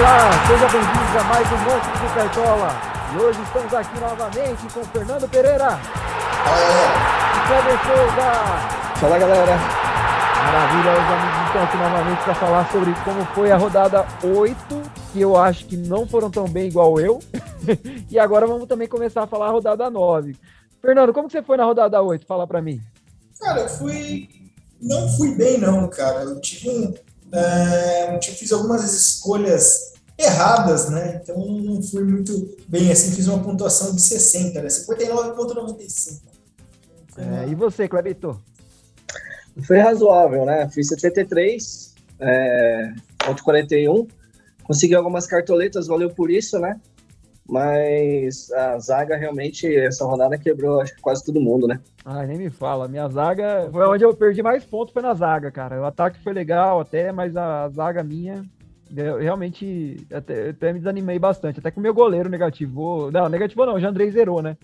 Olá, 0.00 0.30
sejam 0.46 0.70
bem-vindos 0.70 1.14
a 1.14 1.24
mais 1.24 1.46
um 1.52 1.58
Monstro 1.58 1.92
do 1.92 2.14
Cartola. 2.14 2.70
E 3.12 3.18
hoje 3.18 3.42
estamos 3.42 3.74
aqui 3.74 4.00
novamente 4.00 4.72
com 4.72 4.82
Fernando 4.82 5.28
Pereira. 5.28 5.78
E 7.36 7.46
Kleber 7.46 7.78
Souza. 7.84 8.98
Fala 8.98 9.18
galera. 9.18 9.58
Maravilha, 10.46 10.92
os 10.92 11.12
amigos 11.12 11.46
estão 11.46 11.62
aqui 11.62 11.76
novamente 11.76 12.24
para 12.24 12.34
falar 12.34 12.72
sobre 12.72 12.94
como 13.04 13.26
foi 13.34 13.52
a 13.52 13.58
rodada 13.58 14.06
8, 14.22 14.56
que 15.12 15.20
eu 15.20 15.36
acho 15.36 15.66
que 15.66 15.76
não 15.76 16.08
foram 16.08 16.30
tão 16.30 16.48
bem 16.48 16.68
igual 16.68 16.98
eu. 16.98 17.18
e 18.10 18.18
agora 18.18 18.46
vamos 18.46 18.66
também 18.66 18.88
começar 18.88 19.24
a 19.24 19.26
falar 19.26 19.48
a 19.48 19.52
rodada 19.52 19.90
9. 19.90 20.34
Fernando, 20.80 21.12
como 21.12 21.28
que 21.28 21.32
você 21.32 21.42
foi 21.42 21.58
na 21.58 21.64
rodada 21.64 22.00
8? 22.00 22.24
Fala 22.24 22.46
para 22.46 22.62
mim. 22.62 22.80
Cara, 23.38 23.60
eu 23.60 23.68
fui. 23.68 24.30
Não 24.80 25.06
fui 25.10 25.34
bem, 25.34 25.58
não, 25.58 25.86
cara. 25.88 26.22
Eu 26.22 26.40
tive 26.40 26.70
um. 26.70 26.94
É, 27.32 28.16
eu 28.16 28.20
fiz 28.34 28.50
algumas 28.50 28.82
escolhas 28.92 29.89
erradas, 30.20 30.90
né? 30.90 31.20
Então 31.22 31.36
não 31.38 31.82
fui 31.82 32.04
muito 32.04 32.56
bem 32.68 32.90
assim. 32.90 33.12
Fiz 33.12 33.26
uma 33.28 33.42
pontuação 33.42 33.94
de 33.94 34.00
60, 34.00 34.62
né? 34.62 34.68
59,95. 34.68 36.20
É, 37.16 37.48
e 37.48 37.54
você, 37.54 37.88
Clebito? 37.88 38.40
Foi 39.66 39.78
razoável, 39.78 40.44
né? 40.44 40.68
Fiz 40.70 40.88
73, 40.88 41.94
é, 42.20 42.92
ponto 43.18 43.42
41. 43.42 44.06
Consegui 44.62 44.94
algumas 44.94 45.26
cartoletas, 45.26 45.86
valeu 45.86 46.10
por 46.10 46.30
isso, 46.30 46.58
né? 46.58 46.80
Mas 47.48 48.50
a 48.52 48.78
zaga 48.78 49.16
realmente, 49.16 49.66
essa 49.76 50.04
rodada 50.04 50.38
quebrou 50.38 50.80
acho 50.80 50.94
que 50.94 51.00
quase 51.00 51.24
todo 51.24 51.40
mundo, 51.40 51.66
né? 51.66 51.80
Ai, 52.04 52.26
nem 52.26 52.38
me 52.38 52.48
fala. 52.48 52.86
Minha 52.86 53.08
zaga 53.08 53.68
foi 53.72 53.84
onde 53.86 54.04
eu 54.04 54.14
perdi 54.14 54.40
mais 54.40 54.64
pontos, 54.64 54.92
foi 54.92 55.02
na 55.02 55.12
zaga, 55.14 55.50
cara. 55.50 55.80
O 55.80 55.84
ataque 55.84 56.22
foi 56.22 56.32
legal 56.32 56.80
até, 56.80 57.10
mas 57.10 57.36
a 57.36 57.68
zaga 57.70 58.04
minha. 58.04 58.44
Eu 58.96 59.18
realmente 59.18 60.06
até, 60.12 60.50
até 60.50 60.72
me 60.72 60.78
desanimei 60.78 61.18
bastante. 61.18 61.60
Até 61.60 61.70
com 61.70 61.80
o 61.80 61.82
meu 61.82 61.94
goleiro 61.94 62.28
negativo. 62.28 63.10
Não, 63.10 63.28
negativo 63.28 63.64
não, 63.64 63.74
o 63.74 63.80
Jandrei 63.80 64.10
zerou, 64.10 64.42
né? 64.42 64.56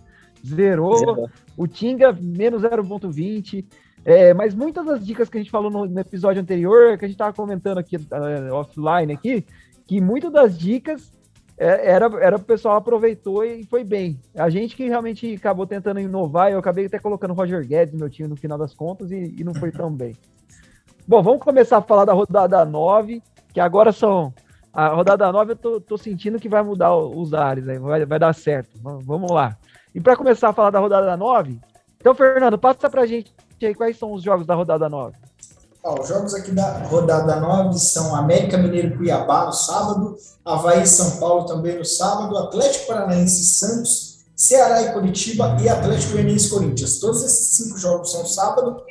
Zerou. 0.44 0.98
Zerou. 0.98 1.30
O 1.56 1.66
Tinga, 1.66 2.12
menos 2.12 2.62
0,20. 2.62 3.64
É, 4.04 4.32
mas 4.32 4.54
muitas 4.54 4.86
das 4.86 5.04
dicas 5.04 5.28
que 5.28 5.36
a 5.36 5.40
gente 5.40 5.50
falou 5.50 5.70
no, 5.70 5.86
no 5.86 6.00
episódio 6.00 6.40
anterior, 6.40 6.96
que 6.96 7.04
a 7.04 7.08
gente 7.08 7.16
tava 7.18 7.32
comentando 7.32 7.78
aqui 7.78 7.96
uh, 7.96 8.52
offline 8.52 9.12
aqui, 9.12 9.44
que 9.84 10.00
muitas 10.00 10.32
das 10.32 10.56
dicas 10.56 11.10
é, 11.58 11.90
era, 11.90 12.06
era 12.22 12.36
o 12.36 12.40
pessoal 12.40 12.76
aproveitou 12.76 13.44
e 13.44 13.64
foi 13.64 13.82
bem. 13.82 14.20
A 14.36 14.50
gente 14.50 14.76
que 14.76 14.86
realmente 14.86 15.34
acabou 15.34 15.66
tentando 15.66 15.98
inovar, 15.98 16.52
eu 16.52 16.58
acabei 16.58 16.86
até 16.86 16.98
colocando 16.98 17.30
o 17.30 17.34
Roger 17.34 17.66
Guedes 17.66 17.94
no 17.94 18.00
meu 18.00 18.10
time 18.10 18.28
no 18.28 18.36
final 18.36 18.58
das 18.58 18.74
contas 18.74 19.10
e, 19.10 19.34
e 19.38 19.42
não 19.42 19.54
foi 19.54 19.72
tão 19.72 19.90
bem. 19.90 20.14
Bom, 21.08 21.22
vamos 21.22 21.42
começar 21.42 21.78
a 21.78 21.82
falar 21.82 22.04
da 22.04 22.12
rodada 22.12 22.64
9, 22.64 23.22
que 23.56 23.60
agora 23.60 23.90
são. 23.90 24.34
A 24.70 24.88
rodada 24.88 25.32
9 25.32 25.52
eu 25.52 25.56
tô, 25.56 25.80
tô 25.80 25.96
sentindo 25.96 26.38
que 26.38 26.46
vai 26.46 26.62
mudar 26.62 26.94
os 26.94 27.32
ares 27.32 27.66
aí, 27.66 27.78
vai, 27.78 28.04
vai 28.04 28.18
dar 28.18 28.34
certo. 28.34 28.78
Vamos 28.82 29.30
lá. 29.30 29.56
E 29.94 30.00
para 30.00 30.14
começar 30.14 30.50
a 30.50 30.52
falar 30.52 30.68
da 30.68 30.78
rodada 30.78 31.16
9, 31.16 31.58
então, 31.98 32.14
Fernando, 32.14 32.58
passa 32.58 32.90
pra 32.90 33.06
gente 33.06 33.32
aí 33.62 33.74
quais 33.74 33.98
são 33.98 34.12
os 34.12 34.22
jogos 34.22 34.46
da 34.46 34.54
rodada 34.54 34.90
9. 34.90 35.16
Ó, 35.82 36.02
os 36.02 36.06
jogos 36.06 36.34
aqui 36.34 36.50
da 36.50 36.80
rodada 36.80 37.40
9 37.40 37.78
são 37.78 38.14
América 38.14 38.58
Mineiro 38.58 38.94
Cuiabá 38.98 39.46
no 39.46 39.52
sábado, 39.54 40.18
Havaí 40.44 40.86
São 40.86 41.18
Paulo 41.18 41.46
também 41.46 41.78
no 41.78 41.84
sábado, 41.84 42.36
Atlético 42.36 42.88
Paranaense 42.88 43.42
Santos, 43.42 44.18
Ceará 44.36 44.82
e 44.82 44.92
Curitiba 44.92 45.56
e 45.62 45.68
Atlético 45.70 46.12
Goianiense 46.12 46.50
Corinthians. 46.50 47.00
Todos 47.00 47.24
esses 47.24 47.56
cinco 47.56 47.78
jogos 47.78 48.12
são 48.12 48.26
sábado. 48.26 48.82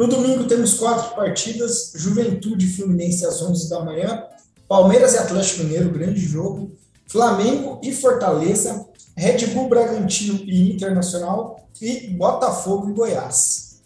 No 0.00 0.08
domingo 0.08 0.44
temos 0.44 0.72
quatro 0.78 1.14
partidas: 1.14 1.92
Juventude 1.94 2.66
Fluminense 2.66 3.26
às 3.26 3.42
11 3.42 3.68
da 3.68 3.84
manhã, 3.84 4.24
Palmeiras 4.66 5.12
e 5.12 5.18
Atlético 5.18 5.62
Mineiro, 5.64 5.90
grande 5.90 6.20
jogo, 6.20 6.72
Flamengo 7.06 7.78
e 7.84 7.92
Fortaleza, 7.92 8.88
Red 9.14 9.48
Bull 9.48 9.68
Bragantino 9.68 10.40
e 10.46 10.72
Internacional 10.72 11.68
e 11.82 12.06
Botafogo 12.14 12.88
e 12.88 12.94
Goiás. 12.94 13.82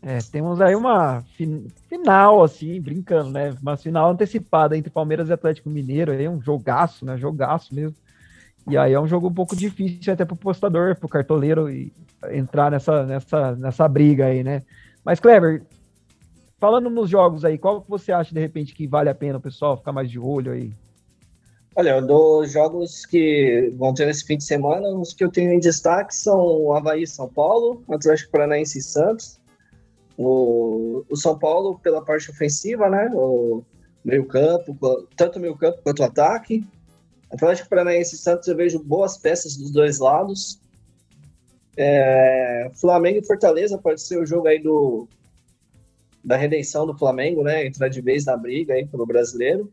É, 0.00 0.16
temos 0.32 0.62
aí 0.62 0.74
uma 0.74 1.22
fin 1.36 1.66
final, 1.90 2.42
assim, 2.42 2.80
brincando, 2.80 3.32
né? 3.32 3.54
Uma 3.60 3.76
final 3.76 4.12
antecipada 4.12 4.78
entre 4.78 4.90
Palmeiras 4.90 5.28
e 5.28 5.32
Atlético 5.34 5.68
Mineiro, 5.68 6.10
aí 6.10 6.26
um 6.26 6.40
jogaço, 6.40 7.04
né? 7.04 7.18
Jogaço 7.18 7.74
mesmo. 7.74 7.94
E 8.66 8.78
aí 8.78 8.94
é 8.94 8.98
um 8.98 9.06
jogo 9.06 9.28
um 9.28 9.34
pouco 9.34 9.54
difícil 9.54 10.10
até 10.10 10.24
pro 10.24 10.36
postador, 10.36 10.96
pro 10.96 11.06
cartoleiro 11.06 11.68
e 11.68 11.92
entrar 12.30 12.70
nessa, 12.70 13.04
nessa, 13.04 13.54
nessa 13.56 13.86
briga 13.86 14.24
aí, 14.24 14.42
né? 14.42 14.62
Mas, 15.04 15.20
Clever, 15.20 15.62
falando 16.58 16.88
nos 16.88 17.10
jogos 17.10 17.44
aí, 17.44 17.58
qual 17.58 17.84
você 17.88 18.12
acha, 18.12 18.32
de 18.32 18.40
repente, 18.40 18.74
que 18.74 18.86
vale 18.86 19.08
a 19.08 19.14
pena 19.14 19.38
o 19.38 19.42
pessoal 19.42 19.76
ficar 19.76 19.92
mais 19.92 20.10
de 20.10 20.18
olho 20.18 20.52
aí? 20.52 20.72
Olha, 21.74 22.02
dos 22.02 22.52
jogos 22.52 23.06
que 23.06 23.72
vão 23.78 23.94
ter 23.94 24.06
nesse 24.06 24.24
fim 24.24 24.36
de 24.36 24.44
semana, 24.44 24.88
os 24.88 25.14
que 25.14 25.24
eu 25.24 25.30
tenho 25.30 25.52
em 25.52 25.58
destaque 25.58 26.14
são 26.14 26.72
Havaí 26.72 27.06
São 27.06 27.28
Paulo, 27.28 27.82
Atlético 27.90 28.30
Paranaense 28.30 28.78
e 28.78 28.82
Santos, 28.82 29.40
o, 30.18 31.04
o 31.08 31.16
São 31.16 31.38
Paulo 31.38 31.78
pela 31.78 32.04
parte 32.04 32.30
ofensiva, 32.30 32.90
né? 32.90 33.10
O 33.14 33.62
meio 34.04 34.26
campo, 34.26 34.76
tanto 35.16 35.38
o 35.38 35.40
meio 35.40 35.56
campo 35.56 35.78
quanto 35.82 36.00
o 36.00 36.04
ataque. 36.04 36.66
Atlético 37.32 37.70
Paranaense 37.70 38.14
e 38.14 38.18
Santos 38.18 38.46
eu 38.46 38.56
vejo 38.56 38.78
boas 38.78 39.16
peças 39.16 39.56
dos 39.56 39.70
dois 39.70 39.98
lados. 39.98 40.60
É, 41.76 42.70
Flamengo 42.74 43.18
e 43.18 43.26
Fortaleza 43.26 43.78
pode 43.78 44.02
ser 44.02 44.18
o 44.18 44.26
jogo 44.26 44.46
aí 44.46 44.58
do 44.62 45.08
da 46.24 46.36
redenção 46.36 46.86
do 46.86 46.96
Flamengo, 46.96 47.42
né? 47.42 47.66
Entrar 47.66 47.88
de 47.88 48.00
vez 48.00 48.24
na 48.24 48.36
briga 48.36 48.74
aí 48.74 48.86
pelo 48.86 49.06
brasileiro. 49.06 49.70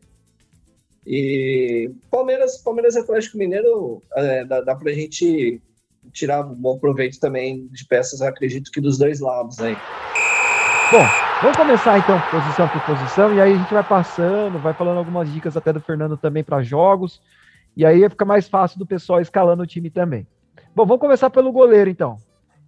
E 1.06 1.90
Palmeiras, 2.10 2.58
Palmeiras 2.58 2.96
Atlético 2.96 3.38
Mineiro 3.38 4.02
é, 4.14 4.44
dá, 4.44 4.60
dá 4.60 4.74
pra 4.74 4.92
gente 4.92 5.60
tirar 6.12 6.44
um 6.44 6.54
bom 6.54 6.78
proveito 6.78 7.20
também 7.20 7.68
de 7.68 7.84
peças, 7.86 8.20
acredito 8.20 8.70
que 8.70 8.80
dos 8.80 8.98
dois 8.98 9.20
lados 9.20 9.58
aí. 9.60 9.76
Bom, 10.92 11.06
vamos 11.40 11.56
começar 11.56 11.98
então 11.98 12.20
posição 12.30 12.68
por 12.68 12.96
posição 12.96 13.34
e 13.34 13.40
aí 13.40 13.52
a 13.52 13.56
gente 13.56 13.72
vai 13.72 13.84
passando, 13.84 14.58
vai 14.58 14.74
falando 14.74 14.98
algumas 14.98 15.32
dicas 15.32 15.56
até 15.56 15.72
do 15.72 15.80
Fernando 15.80 16.16
também 16.16 16.42
para 16.42 16.62
jogos 16.62 17.20
e 17.76 17.86
aí 17.86 18.08
fica 18.08 18.24
mais 18.24 18.48
fácil 18.48 18.78
do 18.78 18.86
pessoal 18.86 19.20
escalando 19.20 19.62
o 19.62 19.66
time 19.66 19.88
também. 19.88 20.26
Bom, 20.74 20.86
vamos 20.86 21.00
começar 21.00 21.30
pelo 21.30 21.52
goleiro 21.52 21.90
então. 21.90 22.18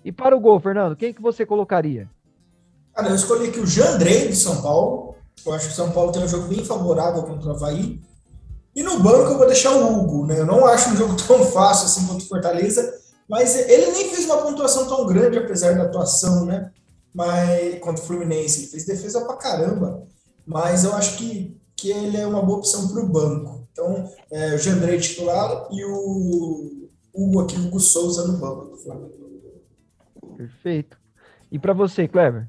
E 0.04 0.10
para 0.10 0.36
o 0.36 0.40
gol, 0.40 0.58
Fernando, 0.60 0.96
quem 0.96 1.12
que 1.12 1.22
você 1.22 1.46
colocaria? 1.46 2.08
Cara, 2.94 3.08
eu 3.08 3.14
escolhi 3.14 3.48
aqui 3.48 3.60
o 3.60 3.66
Jandrei 3.66 4.28
de 4.28 4.36
São 4.36 4.60
Paulo. 4.60 5.14
Eu 5.46 5.52
acho 5.52 5.66
que 5.66 5.72
o 5.72 5.76
São 5.76 5.90
Paulo 5.92 6.12
tem 6.12 6.22
um 6.22 6.28
jogo 6.28 6.48
bem 6.48 6.64
favorável 6.64 7.22
contra 7.22 7.48
o 7.48 7.52
Havaí. 7.52 8.00
E 8.74 8.82
no 8.82 9.00
banco 9.00 9.32
eu 9.32 9.38
vou 9.38 9.46
deixar 9.46 9.72
o 9.72 10.00
Hugo, 10.00 10.26
né? 10.26 10.40
Eu 10.40 10.46
não 10.46 10.66
acho 10.66 10.90
um 10.90 10.96
jogo 10.96 11.14
tão 11.26 11.44
fácil 11.44 11.86
assim 11.86 12.06
contra 12.06 12.24
o 12.24 12.28
Fortaleza, 12.28 12.92
mas 13.28 13.56
ele 13.56 13.92
nem 13.92 14.10
fez 14.10 14.24
uma 14.26 14.38
pontuação 14.38 14.86
tão 14.88 15.06
grande 15.06 15.38
apesar 15.38 15.74
da 15.74 15.84
atuação, 15.84 16.44
né? 16.44 16.70
mas 17.14 17.78
contra 17.80 18.02
o 18.02 18.06
Fluminense. 18.06 18.60
Ele 18.60 18.68
fez 18.68 18.84
defesa 18.84 19.24
pra 19.24 19.36
caramba, 19.36 20.06
mas 20.46 20.84
eu 20.84 20.94
acho 20.94 21.18
que, 21.18 21.56
que 21.76 21.90
ele 21.90 22.16
é 22.16 22.26
uma 22.26 22.42
boa 22.42 22.58
opção 22.58 22.88
para 22.88 23.02
o 23.02 23.08
banco. 23.08 23.66
Então, 23.72 24.10
é, 24.30 24.54
o 24.54 24.58
Jandrei 24.58 24.98
titular 24.98 25.68
e 25.70 25.84
o 25.84 26.81
Hugo 27.14 27.40
aqui, 27.40 27.56
o 27.56 27.66
Hugo 27.66 27.80
Souza 27.80 28.26
no 28.26 28.38
banco 28.38 28.66
do 28.66 28.76
Flamengo. 28.76 29.22
Perfeito. 30.36 30.98
E 31.50 31.58
para 31.58 31.72
você, 31.72 32.08
Clever? 32.08 32.48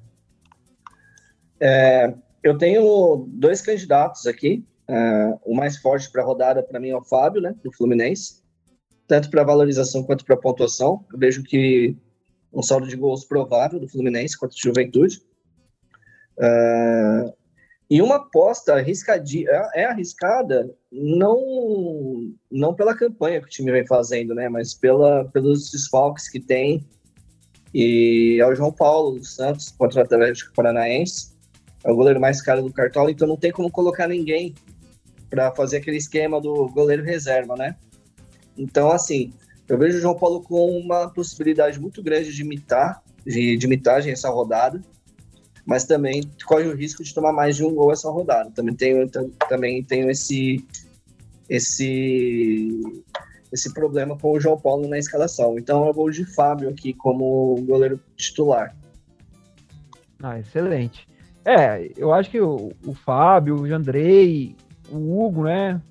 É, 1.59 2.13
eu 2.41 2.57
tenho 2.57 3.25
dois 3.29 3.61
candidatos 3.61 4.25
aqui. 4.25 4.65
É, 4.87 5.37
o 5.45 5.53
mais 5.55 5.77
forte 5.77 6.11
para 6.11 6.21
a 6.21 6.25
rodada, 6.25 6.63
para 6.63 6.79
mim, 6.79 6.89
é 6.89 6.97
o 6.97 7.03
Fábio, 7.03 7.41
né, 7.41 7.55
do 7.63 7.71
Fluminense. 7.71 8.41
Tanto 9.07 9.29
para 9.29 9.43
valorização 9.43 10.03
quanto 10.03 10.25
para 10.25 10.37
pontuação. 10.37 11.05
Eu 11.11 11.19
vejo 11.19 11.43
que 11.43 11.95
um 12.53 12.61
saldo 12.61 12.87
de 12.87 12.95
gols 12.95 13.25
provável 13.25 13.79
do 13.79 13.87
Fluminense 13.87 14.37
contra 14.37 14.55
o 14.55 14.61
Juventude. 14.61 15.21
Uh, 16.37 17.33
e 17.93 18.01
uma 18.01 18.15
aposta 18.15 18.73
arriscadia, 18.73 19.47
é, 19.47 19.81
é 19.81 19.85
arriscada 19.85 20.67
não, 20.91 22.33
não 22.51 22.73
pela 22.73 22.97
campanha 22.97 23.39
que 23.39 23.45
o 23.45 23.49
time 23.51 23.71
vem 23.71 23.85
fazendo, 23.85 24.33
né, 24.33 24.49
mas 24.49 24.73
pela, 24.73 25.25
pelos 25.25 25.69
desfalques 25.69 26.27
que 26.27 26.39
tem. 26.39 26.83
E 27.71 28.39
é 28.41 28.47
o 28.47 28.55
João 28.55 28.71
Paulo 28.71 29.19
dos 29.19 29.35
Santos 29.35 29.69
contra 29.77 29.99
o 29.99 30.03
Atlético 30.03 30.55
Paranaense. 30.55 31.35
É 31.83 31.91
o 31.91 31.95
goleiro 31.95 32.19
mais 32.19 32.41
caro 32.41 32.63
do 32.63 32.73
Cartola, 32.73 33.11
então 33.11 33.27
não 33.27 33.37
tem 33.37 33.51
como 33.51 33.69
colocar 33.69 34.07
ninguém 34.07 34.55
para 35.29 35.51
fazer 35.51 35.77
aquele 35.77 35.97
esquema 35.97 36.41
do 36.41 36.67
goleiro 36.69 37.03
reserva, 37.03 37.55
né? 37.55 37.75
Então, 38.57 38.89
assim, 38.89 39.31
eu 39.67 39.77
vejo 39.77 39.99
o 39.99 40.01
João 40.01 40.17
Paulo 40.17 40.41
com 40.41 40.79
uma 40.79 41.13
possibilidade 41.13 41.79
muito 41.79 42.01
grande 42.01 42.33
de 42.33 42.41
imitar, 42.41 43.03
de, 43.23 43.55
de 43.55 43.65
imitagem 43.67 44.11
essa 44.11 44.31
rodada, 44.31 44.81
mas 45.65 45.85
também 45.85 46.23
corre 46.45 46.67
o 46.67 46.75
risco 46.75 47.03
de 47.03 47.13
tomar 47.13 47.31
mais 47.31 47.55
de 47.55 47.63
um 47.63 47.73
gol 47.73 47.91
essa 47.91 48.09
rodada. 48.09 48.51
Também 48.51 48.75
tenho, 48.75 49.09
também 49.49 49.83
tenho 49.83 50.09
esse, 50.09 50.65
esse, 51.49 52.81
esse 53.51 53.73
problema 53.73 54.17
com 54.17 54.31
o 54.31 54.39
João 54.39 54.59
Paulo 54.59 54.87
na 54.87 54.97
escalação. 54.97 55.57
Então 55.57 55.87
eu 55.87 55.93
vou 55.93 56.09
de 56.09 56.25
Fábio 56.25 56.69
aqui 56.69 56.93
como 56.93 57.55
goleiro 57.65 57.99
titular. 58.15 58.75
Ah, 60.21 60.39
excelente. 60.39 61.07
É, 61.45 61.91
eu 61.97 62.13
acho 62.13 62.29
que 62.29 62.39
o, 62.39 62.71
o 62.85 62.93
Fábio, 62.93 63.55
o 63.55 63.67
Jandrei, 63.67 64.55
o 64.89 65.25
Hugo, 65.25 65.43
né? 65.43 65.81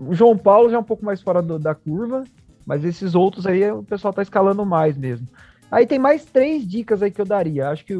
o 0.00 0.14
João 0.14 0.36
Paulo 0.36 0.70
já 0.70 0.76
é 0.76 0.80
um 0.80 0.84
pouco 0.84 1.04
mais 1.04 1.20
fora 1.20 1.42
do, 1.42 1.58
da 1.58 1.74
curva, 1.74 2.24
mas 2.64 2.84
esses 2.84 3.14
outros 3.14 3.46
aí 3.46 3.70
o 3.70 3.82
pessoal 3.82 4.14
tá 4.14 4.22
escalando 4.22 4.64
mais 4.64 4.96
mesmo. 4.96 5.28
Aí 5.70 5.86
tem 5.86 5.98
mais 5.98 6.24
três 6.24 6.66
dicas 6.66 7.02
aí 7.02 7.10
que 7.10 7.20
eu 7.20 7.24
daria. 7.24 7.68
Acho 7.68 7.84
que 7.84 7.94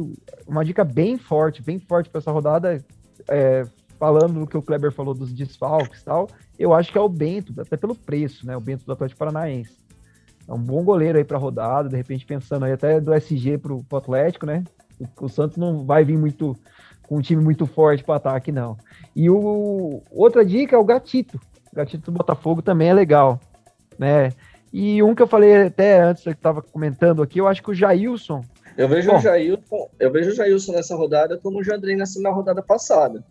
uma 0.45 0.65
dica 0.65 0.83
bem 0.83 1.17
forte, 1.17 1.61
bem 1.61 1.79
forte 1.79 2.09
para 2.09 2.19
essa 2.19 2.31
rodada, 2.31 2.83
é, 3.29 3.63
falando 3.97 4.39
do 4.39 4.47
que 4.47 4.57
o 4.57 4.61
Kleber 4.61 4.91
falou 4.91 5.13
dos 5.13 5.31
desfalques 5.31 6.01
e 6.01 6.05
tal, 6.05 6.27
eu 6.57 6.73
acho 6.73 6.91
que 6.91 6.97
é 6.97 7.01
o 7.01 7.07
Bento, 7.07 7.53
até 7.61 7.77
pelo 7.77 7.95
preço, 7.95 8.45
né? 8.47 8.57
O 8.57 8.59
Bento 8.59 8.83
do 8.83 8.91
Atlético 8.91 9.19
Paranaense. 9.19 9.77
É 10.47 10.53
um 10.53 10.59
bom 10.59 10.83
goleiro 10.83 11.19
aí 11.19 11.23
para 11.23 11.37
rodada, 11.37 11.87
de 11.87 11.95
repente 11.95 12.25
pensando 12.25 12.65
aí 12.65 12.71
até 12.71 12.99
do 12.99 13.13
SG 13.13 13.59
pro, 13.59 13.83
pro 13.83 13.99
Atlético, 13.99 14.45
né? 14.45 14.63
O, 14.99 15.25
o, 15.25 15.29
Santos 15.29 15.55
não 15.55 15.85
vai 15.85 16.03
vir 16.03 16.17
muito 16.17 16.57
com 17.03 17.17
um 17.17 17.21
time 17.21 17.43
muito 17.43 17.65
forte 17.67 18.03
para 18.03 18.15
ataque, 18.15 18.51
não. 18.51 18.75
E 19.15 19.29
o 19.29 20.01
outra 20.09 20.43
dica 20.43 20.75
é 20.75 20.79
o 20.79 20.83
Gatito. 20.83 21.39
O 21.71 21.75
Gatito 21.75 22.11
do 22.11 22.17
Botafogo 22.17 22.61
também 22.61 22.89
é 22.89 22.93
legal, 22.93 23.39
né? 23.99 24.31
E 24.71 25.03
um 25.03 25.13
que 25.13 25.21
eu 25.21 25.27
falei 25.27 25.63
até 25.63 25.99
antes, 26.01 26.23
que 26.23 26.29
estava 26.29 26.61
comentando 26.61 27.21
aqui, 27.21 27.39
eu 27.39 27.47
acho 27.47 27.61
que 27.61 27.71
o 27.71 27.73
Jailson. 27.73 28.43
Eu 28.77 28.87
vejo 28.87 29.11
Bom, 29.11 29.17
o 29.17 29.19
Jailson, 29.19 29.89
eu 29.99 30.11
vejo 30.11 30.31
o 30.31 30.35
Jailson 30.35 30.71
nessa 30.71 30.95
rodada 30.95 31.37
como 31.37 31.59
o 31.59 31.63
Jandrei 31.63 31.95
nessa 31.95 32.21
na 32.21 32.29
rodada 32.29 32.61
passada. 32.61 33.23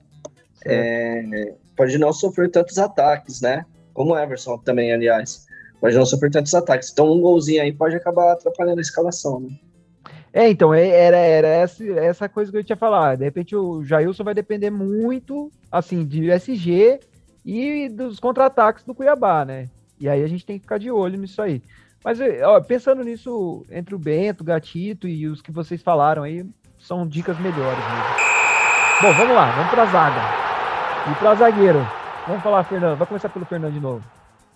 É, 0.67 1.55
pode 1.75 1.97
não 1.97 2.13
sofrer 2.13 2.51
tantos 2.51 2.79
ataques, 2.79 3.41
né? 3.41 3.65
Como 3.95 4.13
o 4.13 4.19
Everson 4.19 4.59
também, 4.59 4.93
aliás. 4.93 5.47
Pode 5.81 5.97
não 5.97 6.05
sofrer 6.05 6.31
tantos 6.31 6.55
ataques. 6.55 6.91
Então, 6.93 7.11
um 7.11 7.23
golzinho 7.23 7.63
aí 7.63 7.73
pode 7.73 7.97
acabar 7.97 8.33
atrapalhando 8.33 8.79
a 8.79 8.83
escalação, 8.83 9.41
né? 9.41 9.49
É, 10.33 10.49
então, 10.49 10.73
é, 10.73 10.87
era, 10.87 11.17
era 11.17 11.49
essa, 11.49 11.83
essa 11.85 12.29
coisa 12.29 12.53
que 12.53 12.59
eu 12.59 12.65
tinha 12.65 12.77
falado. 12.77 13.19
De 13.19 13.25
repente, 13.25 13.57
o 13.57 13.83
Jailson 13.83 14.23
vai 14.23 14.35
depender 14.35 14.71
muito, 14.71 15.51
assim, 15.73 16.05
de 16.05 16.31
SG 16.31 17.01
e 17.45 17.89
dos 17.89 18.21
contra-ataques 18.21 18.85
do 18.85 18.95
Cuiabá, 18.95 19.45
né? 19.45 19.69
E 20.01 20.09
aí 20.09 20.25
a 20.25 20.27
gente 20.27 20.47
tem 20.47 20.57
que 20.57 20.63
ficar 20.63 20.79
de 20.79 20.91
olho 20.91 21.19
nisso 21.19 21.43
aí. 21.43 21.63
Mas 22.03 22.19
ó, 22.43 22.61
pensando 22.63 23.05
nisso, 23.05 23.65
entre 23.71 23.95
o 23.95 23.99
Bento, 23.99 24.41
o 24.41 24.45
Gatito 24.45 25.07
e 25.07 25.29
os 25.29 25.43
que 25.43 25.53
vocês 25.53 25.83
falaram 25.83 26.23
aí, 26.23 26.45
são 26.79 27.07
dicas 27.07 27.39
melhores 27.39 27.85
mesmo. 27.85 28.31
Bom, 29.03 29.13
vamos 29.13 29.35
lá, 29.35 29.51
vamos 29.55 29.71
para 29.71 29.83
a 29.83 29.87
zaga. 29.87 30.21
E 31.11 31.15
para 31.17 31.35
zagueiro, 31.35 31.87
vamos 32.27 32.43
falar, 32.43 32.65
Fernando. 32.65 32.97
Vai 32.97 33.07
começar 33.07 33.29
pelo 33.29 33.45
Fernando 33.45 33.75
de 33.75 33.81
novo. 33.81 34.05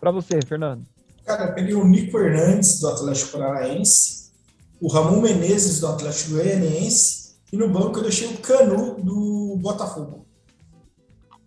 Para 0.01 0.11
você, 0.11 0.41
Fernando. 0.47 0.85
Cara, 1.27 1.45
eu 1.45 1.55
peguei 1.55 1.75
o 1.75 1.85
Nico 1.85 2.19
Hernandes, 2.19 2.81
do 2.81 2.89
Atlético 2.89 3.39
Paranaense, 3.39 4.33
o 4.81 4.89
Ramon 4.93 5.21
Menezes, 5.21 5.81
do 5.81 5.87
Atlético 5.87 6.33
Goianiense, 6.33 7.37
e 7.53 7.57
no 7.57 7.69
banco 7.69 7.99
eu 7.99 8.03
deixei 8.03 8.29
o 8.29 8.39
Canu, 8.39 8.97
do 9.03 9.57
Botafogo. 9.61 10.27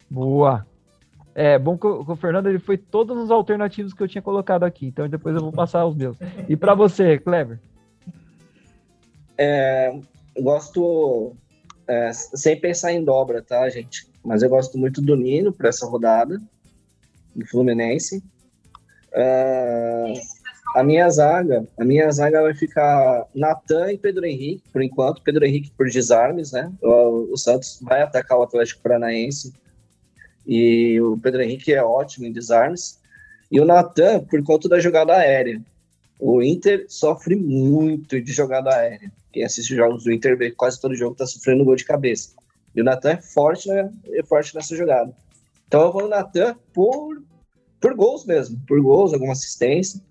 Boa. 0.09 0.65
É 1.39 1.59
bom 1.59 1.77
que 1.77 1.85
o, 1.85 2.15
Fernando 2.15 2.47
ele 2.47 2.57
foi 2.57 2.79
todos 2.79 3.15
os 3.15 3.29
alternativos 3.29 3.93
que 3.93 4.01
eu 4.01 4.07
tinha 4.07 4.23
colocado 4.23 4.63
aqui, 4.63 4.87
então 4.87 5.07
depois 5.07 5.35
eu 5.35 5.41
vou 5.41 5.51
passar 5.51 5.85
os 5.85 5.95
meus. 5.95 6.17
E 6.49 6.57
para 6.57 6.73
você, 6.73 7.19
Kleber? 7.19 7.59
É, 9.37 9.99
gosto, 10.39 11.35
é, 11.87 12.11
sem 12.11 12.59
pensar 12.59 12.91
em 12.91 13.03
dobra, 13.03 13.43
tá, 13.43 13.69
gente? 13.69 14.07
Mas 14.25 14.41
eu 14.41 14.49
gosto 14.49 14.79
muito 14.79 14.99
do 14.99 15.15
Nino 15.15 15.53
para 15.53 15.69
essa 15.69 15.85
rodada, 15.85 16.41
do 17.35 17.45
Fluminense. 17.45 18.23
É, 19.13 20.13
a 20.75 20.83
minha 20.83 21.07
zaga, 21.07 21.67
a 21.79 21.85
minha 21.85 22.11
zaga 22.11 22.41
vai 22.41 22.55
ficar 22.55 23.27
Natan 23.35 23.91
e 23.93 23.97
Pedro 23.99 24.25
Henrique, 24.25 24.63
por 24.73 24.81
enquanto. 24.81 25.21
Pedro 25.21 25.45
Henrique 25.45 25.71
por 25.77 25.87
desarmes, 25.87 26.51
né? 26.51 26.73
O, 26.81 27.31
o 27.31 27.37
Santos 27.37 27.79
vai 27.83 28.01
atacar 28.01 28.39
o 28.39 28.41
Atlético 28.41 28.81
Paranaense 28.81 29.53
e 30.47 30.99
o 31.01 31.17
Pedro 31.17 31.41
Henrique 31.41 31.73
é 31.73 31.83
ótimo 31.83 32.25
em 32.25 32.31
desarmes. 32.31 33.01
E 33.51 33.59
o 33.59 33.65
Natan, 33.65 34.21
por 34.21 34.41
conta 34.43 34.69
da 34.69 34.79
jogada 34.79 35.13
aérea. 35.13 35.61
O 36.19 36.41
Inter 36.41 36.85
sofre 36.87 37.35
muito 37.35 38.19
de 38.21 38.31
jogada 38.31 38.73
aérea. 38.73 39.11
Quem 39.31 39.43
assiste 39.43 39.75
jogos 39.75 40.05
do 40.05 40.11
Inter 40.11 40.37
vê 40.37 40.49
quase 40.49 40.79
todo 40.79 40.95
jogo 40.95 41.11
está 41.11 41.27
sofrendo 41.27 41.65
gol 41.65 41.75
de 41.75 41.83
cabeça. 41.83 42.31
E 42.73 42.81
o 42.81 42.83
Natan 42.83 43.11
é 43.11 43.21
forte, 43.21 43.67
né? 43.67 43.91
é 44.13 44.23
forte 44.23 44.55
nessa 44.55 44.75
jogada. 44.75 45.13
Então 45.67 45.81
eu 45.81 45.91
vou 45.91 46.03
no 46.03 46.07
Natan 46.07 46.55
por, 46.73 47.21
por 47.81 47.93
gols 47.93 48.25
mesmo, 48.25 48.59
por 48.65 48.81
gols, 48.81 49.13
alguma 49.13 49.33
assistência. 49.33 50.01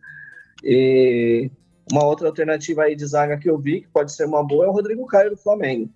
E 0.62 1.50
uma 1.90 2.04
outra 2.04 2.28
alternativa 2.28 2.82
aí 2.82 2.94
de 2.94 3.06
zaga 3.06 3.38
que 3.38 3.48
eu 3.48 3.58
vi, 3.58 3.80
que 3.80 3.88
pode 3.88 4.12
ser 4.12 4.26
uma 4.26 4.44
boa, 4.44 4.66
é 4.66 4.68
o 4.68 4.72
Rodrigo 4.72 5.06
Caio 5.06 5.30
do 5.30 5.36
Flamengo. 5.36 5.88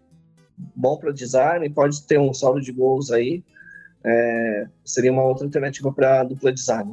Bom 0.75 0.96
para 0.96 1.12
desarme, 1.12 1.69
pode 1.69 2.02
ter 2.06 2.19
um 2.19 2.32
saldo 2.32 2.60
de 2.60 2.72
gols 2.72 3.10
aí 3.10 3.44
é, 4.05 4.67
seria 4.85 5.12
uma 5.12 5.23
outra 5.23 5.44
alternativa 5.44 5.93
para 5.93 6.25
dupla 6.25 6.52
design. 6.52 6.93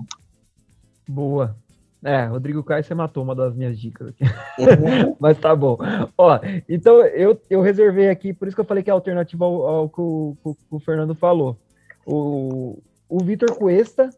Boa. 1.08 1.56
É, 2.04 2.26
Rodrigo 2.26 2.64
Caio, 2.64 2.84
você 2.84 2.94
matou 2.94 3.24
uma 3.24 3.34
das 3.34 3.56
minhas 3.56 3.80
dicas 3.80 4.10
aqui. 4.10 4.24
Uhum. 4.24 5.16
Mas 5.20 5.38
tá 5.40 5.56
bom. 5.56 5.78
Ó, 6.18 6.40
então 6.70 7.02
eu, 7.02 7.40
eu 7.50 7.62
reservei 7.62 8.10
aqui, 8.10 8.34
por 8.34 8.48
isso 8.48 8.56
que 8.56 8.62
eu 8.62 8.66
falei 8.66 8.84
que 8.84 8.90
é 8.90 8.94
alternativa 8.94 9.46
ao, 9.46 9.68
ao 9.68 9.90
que, 9.90 10.02
o, 10.02 10.38
que 10.44 10.56
o 10.70 10.80
Fernando 10.80 11.16
falou. 11.16 11.58
O, 12.06 12.82
o 13.10 13.24
Vitor 13.24 13.56
Cuesta, 13.56 14.10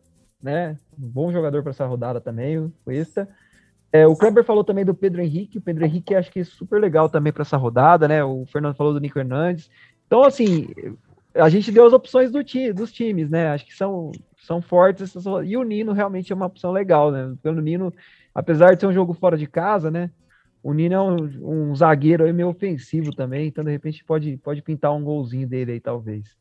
né? 0.41 0.77
Um 0.97 1.07
bom 1.07 1.31
jogador 1.31 1.63
para 1.63 1.71
essa 1.71 1.85
rodada 1.85 2.19
também, 2.19 2.57
o 2.57 2.71
Cuesta. 2.83 3.29
É, 3.91 4.05
o 4.05 4.15
Kleber 4.15 4.43
falou 4.43 4.63
também 4.63 4.85
do 4.85 4.93
Pedro 4.93 5.21
Henrique. 5.21 5.57
O 5.57 5.61
Pedro 5.61 5.83
Henrique 5.83 6.13
acho 6.13 6.31
que 6.31 6.41
é 6.41 6.43
super 6.43 6.79
legal 6.79 7.09
também 7.09 7.33
para 7.33 7.41
essa 7.41 7.57
rodada, 7.57 8.07
né? 8.07 8.23
O 8.23 8.45
Fernando 8.45 8.75
falou 8.75 8.93
do 8.93 8.99
Nico 8.99 9.17
Hernandes. 9.17 9.69
Então, 10.05 10.23
assim, 10.23 10.67
a 11.35 11.49
gente 11.49 11.71
deu 11.71 11.85
as 11.85 11.93
opções 11.93 12.31
do 12.31 12.43
ti, 12.43 12.73
dos 12.73 12.91
times, 12.91 13.29
né? 13.29 13.49
Acho 13.49 13.65
que 13.65 13.75
são, 13.75 14.11
são 14.41 14.61
fortes. 14.61 15.13
E 15.45 15.55
o 15.55 15.63
Nino 15.63 15.93
realmente 15.93 16.31
é 16.31 16.35
uma 16.35 16.47
opção 16.47 16.71
legal, 16.71 17.11
né? 17.11 17.33
Pelo 17.41 17.61
Nino, 17.61 17.93
apesar 18.33 18.73
de 18.73 18.79
ser 18.79 18.87
um 18.87 18.93
jogo 18.93 19.13
fora 19.13 19.37
de 19.37 19.47
casa, 19.47 19.91
né? 19.91 20.09
O 20.61 20.73
Nino 20.73 20.95
é 20.95 21.01
um, 21.01 21.69
um 21.69 21.75
zagueiro 21.75 22.25
aí 22.25 22.33
meio 22.33 22.49
ofensivo 22.49 23.15
também, 23.15 23.47
então 23.47 23.63
de 23.63 23.71
repente 23.71 24.03
pode, 24.03 24.37
pode 24.37 24.61
pintar 24.61 24.93
um 24.93 25.03
golzinho 25.03 25.47
dele 25.47 25.73
aí, 25.73 25.79
talvez. 25.79 26.35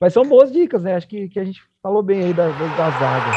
Mas 0.00 0.12
são 0.12 0.24
boas 0.24 0.52
dicas, 0.52 0.82
né? 0.82 0.94
Acho 0.94 1.08
que, 1.08 1.28
que 1.28 1.40
a 1.40 1.44
gente 1.44 1.62
falou 1.82 2.02
bem 2.02 2.24
aí 2.24 2.34
da, 2.34 2.46
da 2.46 2.90
zaga. 2.90 3.30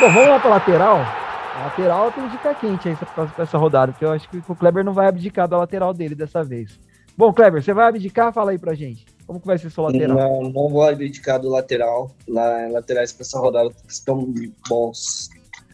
Bom, 0.00 0.10
vamos 0.10 0.28
lá 0.28 0.40
para 0.40 0.50
lateral. 0.50 0.98
A 0.98 1.64
lateral 1.64 2.12
tem 2.12 2.28
dica 2.28 2.54
quente 2.54 2.88
aí 2.88 2.96
para 2.96 3.42
essa 3.42 3.58
rodada, 3.58 3.92
porque 3.92 4.04
eu 4.04 4.12
acho 4.12 4.28
que 4.28 4.38
o 4.48 4.56
Kleber 4.56 4.84
não 4.84 4.92
vai 4.92 5.06
abdicar 5.06 5.48
da 5.48 5.58
lateral 5.58 5.92
dele 5.92 6.14
dessa 6.14 6.42
vez. 6.42 6.78
Bom, 7.16 7.32
Kleber, 7.32 7.62
você 7.62 7.72
vai 7.72 7.88
abdicar? 7.88 8.32
Fala 8.32 8.50
aí 8.50 8.58
pra 8.58 8.74
gente. 8.74 9.15
Como 9.26 9.40
que 9.40 9.46
vai 9.46 9.58
ser 9.58 9.70
seu 9.70 9.84
lateral? 9.84 10.16
Não, 10.16 10.50
não 10.50 10.68
vou 10.68 10.82
abdicar 10.82 11.40
do 11.40 11.48
lateral. 11.48 12.14
Lá, 12.28 12.68
laterais 12.68 13.12
para 13.12 13.22
essa 13.22 13.38
rodada 13.38 13.70
estão 13.88 14.32
bons. 14.68 15.28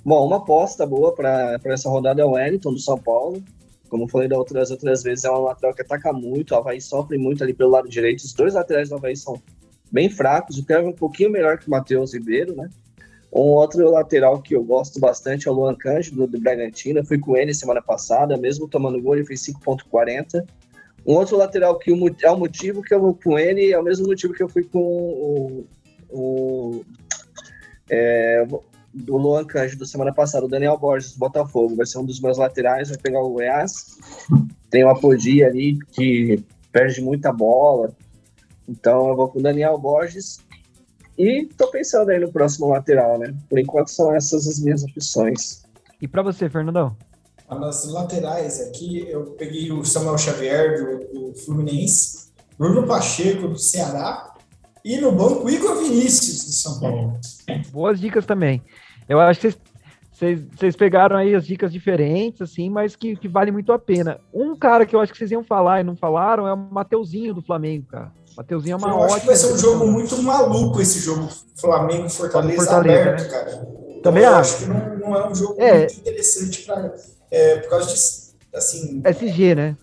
Bom, 0.04 0.26
uma 0.26 0.36
aposta 0.36 0.86
boa 0.86 1.14
para 1.14 1.58
essa 1.66 1.88
rodada 1.88 2.22
é 2.22 2.24
o 2.24 2.30
Wellington 2.32 2.72
do 2.72 2.78
São 2.78 2.98
Paulo. 2.98 3.42
Como 3.88 4.08
falei 4.08 4.26
da 4.26 4.38
outras 4.38 4.70
outras 4.70 5.02
vezes, 5.02 5.24
é 5.24 5.30
uma 5.30 5.50
lateral 5.50 5.74
que 5.74 5.82
ataca 5.82 6.12
muito. 6.14 6.52
O 6.52 6.56
Havaí 6.56 6.80
sofre 6.80 7.18
muito 7.18 7.44
ali 7.44 7.52
pelo 7.52 7.70
lado 7.70 7.88
direito. 7.88 8.20
Os 8.20 8.32
dois 8.32 8.54
laterais 8.54 8.88
do 8.88 8.94
Havaí 8.94 9.14
são 9.14 9.40
bem 9.92 10.08
fracos. 10.08 10.56
O 10.56 10.64
Kevin 10.64 10.86
é 10.86 10.88
um 10.88 10.94
pouquinho 10.94 11.30
melhor 11.30 11.58
que 11.58 11.68
o 11.68 11.70
Matheus 11.70 12.14
Ribeiro, 12.14 12.56
né? 12.56 12.70
Um 13.30 13.50
outro 13.50 13.90
lateral 13.90 14.40
que 14.40 14.54
eu 14.56 14.64
gosto 14.64 14.98
bastante 14.98 15.46
é 15.46 15.50
o 15.50 15.54
Luan 15.54 15.74
Cândido, 15.74 16.26
do 16.26 16.40
Bragantino. 16.40 17.00
Eu 17.00 17.04
fui 17.04 17.18
com 17.18 17.36
ele 17.36 17.54
semana 17.54 17.82
passada, 17.82 18.36
mesmo 18.36 18.66
tomando 18.66 19.00
gol, 19.00 19.14
ele 19.14 19.26
fez 19.26 19.40
5,40. 19.46 20.46
Um 21.06 21.14
outro 21.14 21.36
lateral 21.36 21.78
que 21.78 21.90
é 22.22 22.30
o 22.30 22.38
motivo 22.38 22.82
que 22.82 22.94
eu 22.94 23.00
vou 23.00 23.14
com 23.14 23.38
ele, 23.38 23.72
é 23.72 23.78
o 23.78 23.82
mesmo 23.82 24.06
motivo 24.06 24.32
que 24.32 24.42
eu 24.42 24.48
fui 24.48 24.62
com 24.62 24.78
o, 24.78 25.66
o 26.10 26.84
é, 27.90 28.46
do 28.94 29.16
Luan 29.16 29.44
Cândido 29.44 29.86
semana 29.86 30.12
passada, 30.12 30.46
o 30.46 30.48
Daniel 30.48 30.78
Borges 30.78 31.12
do 31.12 31.18
Botafogo. 31.18 31.76
Vai 31.76 31.86
ser 31.86 31.98
um 31.98 32.04
dos 32.04 32.20
meus 32.20 32.38
laterais, 32.38 32.88
vai 32.88 32.98
pegar 32.98 33.20
o 33.20 33.30
Goiás. 33.30 33.98
Tem 34.70 34.84
o 34.84 34.88
Apodi 34.88 35.42
ali 35.42 35.78
que 35.92 36.44
perde 36.70 37.00
muita 37.00 37.32
bola. 37.32 37.94
Então 38.68 39.08
eu 39.08 39.16
vou 39.16 39.28
com 39.28 39.38
o 39.38 39.42
Daniel 39.42 39.78
Borges. 39.78 40.38
E 41.18 41.46
tô 41.56 41.70
pensando 41.70 42.10
aí 42.10 42.18
no 42.18 42.32
próximo 42.32 42.68
lateral, 42.68 43.18
né? 43.18 43.34
Por 43.48 43.58
enquanto 43.58 43.88
são 43.88 44.14
essas 44.14 44.46
as 44.46 44.60
minhas 44.60 44.82
opções. 44.82 45.62
E 46.00 46.08
para 46.08 46.22
você, 46.22 46.48
Fernandão? 46.48 46.96
Nas 47.58 47.88
laterais 47.88 48.60
aqui, 48.60 49.06
eu 49.08 49.24
peguei 49.38 49.70
o 49.72 49.84
Samuel 49.84 50.18
Xavier 50.18 50.76
do, 50.76 51.30
do 51.30 51.34
Fluminense, 51.34 52.32
Bruno 52.58 52.86
Pacheco 52.86 53.48
do 53.48 53.58
Ceará 53.58 54.34
e 54.84 54.98
no 54.98 55.12
banco 55.12 55.48
Igor 55.48 55.76
Vinícius 55.76 56.44
de 56.44 56.52
São 56.52 56.80
Paulo. 56.80 57.18
Boas 57.72 58.00
dicas 58.00 58.26
também. 58.26 58.62
Eu 59.08 59.20
acho 59.20 59.40
que 59.40 59.54
vocês, 60.12 60.40
vocês 60.56 60.76
pegaram 60.76 61.16
aí 61.16 61.34
as 61.34 61.44
dicas 61.44 61.72
diferentes, 61.72 62.40
assim, 62.42 62.70
mas 62.70 62.94
que, 62.94 63.16
que 63.16 63.26
vale 63.26 63.50
muito 63.50 63.72
a 63.72 63.78
pena. 63.78 64.20
Um 64.32 64.56
cara 64.56 64.86
que 64.86 64.94
eu 64.94 65.00
acho 65.00 65.12
que 65.12 65.18
vocês 65.18 65.32
iam 65.32 65.42
falar 65.42 65.80
e 65.80 65.84
não 65.84 65.96
falaram 65.96 66.46
é 66.46 66.52
o 66.52 66.56
Mateuzinho 66.56 67.34
do 67.34 67.42
Flamengo, 67.42 67.86
cara. 67.86 68.12
Mateuzinho 68.36 68.74
é 68.74 68.76
uma 68.76 68.88
eu 68.88 68.94
ótima. 68.94 69.16
Acho 69.16 69.20
que 69.20 69.26
vai 69.26 69.36
ser 69.36 69.52
um 69.52 69.58
jogo 69.58 69.86
muito 69.88 70.22
maluco 70.22 70.80
esse 70.80 71.00
jogo 71.00 71.28
Flamengo 71.56 72.08
Fortaleza, 72.08 72.64
Fortaleza 72.64 73.00
aberto, 73.02 73.22
né? 73.22 73.28
cara. 73.28 73.82
Também 74.02 74.22
eu 74.22 74.34
acho. 74.34 74.54
acho 74.54 74.64
que 74.64 74.70
não, 74.70 74.98
não 74.98 75.16
é 75.16 75.28
um 75.28 75.34
jogo 75.34 75.60
é. 75.60 75.78
muito 75.78 75.98
interessante 75.98 76.62
para 76.62 76.94
é, 77.32 77.56
por 77.56 77.70
causa 77.70 77.86
de, 77.88 78.56
assim... 78.56 79.02
SG, 79.04 79.54
né? 79.54 79.76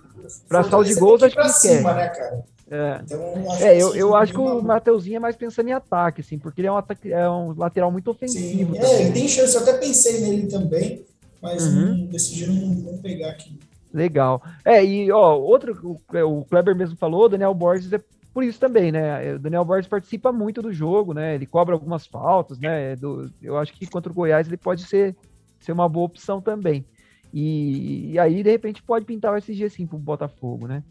Pra 0.48 0.63
saldo 0.63 0.88
de 0.88 0.96
gols, 0.96 1.24
acho 1.24 1.36
que 1.36 1.50
cima, 1.50 1.94
quer. 1.94 1.96
né, 1.96 2.08
cara? 2.10 2.46
É, 2.72 3.01
então, 3.03 3.20
eu 3.20 3.51
acho, 3.51 3.63
é, 3.63 3.82
eu, 3.82 3.96
eu 3.96 4.15
acho 4.15 4.32
que 4.32 4.39
o 4.39 4.62
Mateuzinho 4.62 5.15
é 5.15 5.20
mais 5.20 5.36
pensando 5.36 5.70
em 5.70 5.74
ataque, 5.74 6.22
assim, 6.22 6.38
porque 6.38 6.62
ele 6.62 6.68
é 6.68 6.72
um, 6.72 6.77
ataque, 6.77 7.12
é 7.12 7.27
um 7.27 7.58
lateral 7.58 7.91
muito 7.91 8.12
ofensivo. 8.12 8.75
Sim, 8.75 8.79
é, 8.79 9.01
ele 9.01 9.12
tem 9.12 9.27
chance, 9.27 9.56
eu 9.56 9.62
até 9.62 9.74
pensei 9.74 10.22
nele 10.22 10.46
também, 10.46 11.03
mas 11.41 11.65
uhum. 11.65 12.06
decidiram 12.06 12.53
não 12.53 12.98
pegar 13.00 13.32
aqui. 13.32 13.58
Legal. 13.91 14.44
É, 14.63 14.86
e 14.86 15.12
ó, 15.12 15.36
outro, 15.36 15.75
o, 15.84 16.24
o 16.24 16.46
Kleber 16.46 16.75
mesmo 16.75 16.96
falou, 16.96 17.25
o 17.25 17.29
Daniel 17.29 17.56
Borges 17.56 17.91
é 17.91 18.00
por 18.32 18.44
isso 18.44 18.60
também, 18.60 18.91
né? 18.91 19.34
O 19.34 19.39
Daniel 19.39 19.65
Borges 19.65 19.88
participa 19.88 20.32
muito 20.32 20.62
do 20.62 20.72
jogo, 20.72 21.13
né? 21.13 21.34
Ele 21.34 21.48
cobra 21.48 21.74
algumas 21.74 22.06
faltas, 22.06 22.60
né? 22.60 22.96
Do, 22.96 23.32
eu 23.41 23.58
acho 23.58 23.74
que 23.74 23.88
contra 23.88 24.12
o 24.12 24.15
Goiás 24.15 24.46
ele 24.46 24.58
pode 24.58 24.84
ser, 24.84 25.15
ser 25.60 25.72
uma 25.72 25.89
boa 25.89 26.06
opção 26.06 26.39
também. 26.39 26.86
E, 27.34 28.12
e 28.12 28.20
aí, 28.20 28.42
de 28.44 28.50
repente, 28.50 28.82
pode 28.82 29.06
pintar 29.06 29.34
o 29.34 29.38
SG 29.38 29.70
sim 29.70 29.86
pro 29.86 29.98
Botafogo, 29.98 30.68
né? 30.68 30.84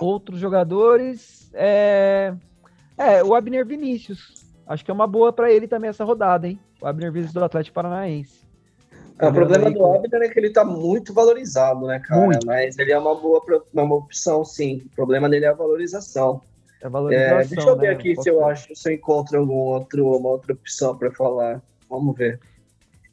Outros 0.00 0.40
jogadores. 0.40 1.50
É, 1.54 2.34
é 2.96 3.22
o 3.22 3.34
Abner 3.34 3.64
Vinícius. 3.64 4.44
Acho 4.66 4.84
que 4.84 4.90
é 4.90 4.94
uma 4.94 5.06
boa 5.06 5.32
para 5.32 5.52
ele 5.52 5.68
também 5.68 5.88
essa 5.88 6.04
rodada, 6.04 6.48
hein? 6.48 6.58
O 6.80 6.86
Abner 6.86 7.12
Vinícius 7.12 7.34
do 7.34 7.44
Atlético 7.44 7.74
Paranaense. 7.74 8.46
É, 9.18 9.28
o 9.28 9.32
problema 9.32 9.70
do 9.70 9.84
Abner 9.84 10.22
é 10.22 10.28
que 10.28 10.38
ele 10.38 10.50
tá 10.50 10.64
muito 10.64 11.14
valorizado, 11.14 11.86
né, 11.86 12.00
cara? 12.00 12.20
Muito. 12.20 12.46
Mas 12.46 12.78
ele 12.78 12.92
é 12.92 12.98
uma 12.98 13.14
boa 13.14 13.42
uma 13.72 13.94
opção, 13.94 14.44
sim. 14.44 14.82
O 14.92 14.96
problema 14.96 15.28
dele 15.28 15.46
é 15.46 15.48
a 15.48 15.54
valorização. 15.54 16.42
É 16.82 16.86
a 16.86 16.90
valorização 16.90 17.38
é, 17.38 17.44
deixa 17.44 17.68
eu 17.68 17.78
ver 17.78 17.88
né? 17.88 17.92
aqui 17.94 18.14
se 18.20 18.28
eu 18.28 18.44
acho 18.44 18.74
se 18.74 18.90
eu 18.90 18.94
encontro 18.94 19.38
algum 19.38 19.54
outro, 19.54 20.16
uma 20.16 20.28
outra 20.28 20.52
opção 20.52 20.96
para 20.96 21.10
falar. 21.12 21.62
Vamos 21.88 22.14
ver. 22.16 22.40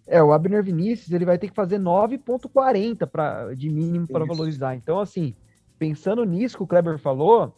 É, 0.06 0.22
o 0.22 0.34
Abner 0.34 0.64
Vinícius 0.64 1.12
ele 1.12 1.26
vai 1.26 1.38
ter 1.38 1.50
que 1.50 1.56
fazer 1.56 1.80
9,40 1.80 3.56
de 3.56 3.70
mínimo 3.70 4.08
para 4.08 4.26
valorizar. 4.26 4.76
Então, 4.76 5.00
assim, 5.00 5.34
pensando 5.80 6.24
nisso 6.26 6.58
que 6.58 6.64
o 6.64 6.68
Kleber 6.68 6.98
falou, 6.98 7.54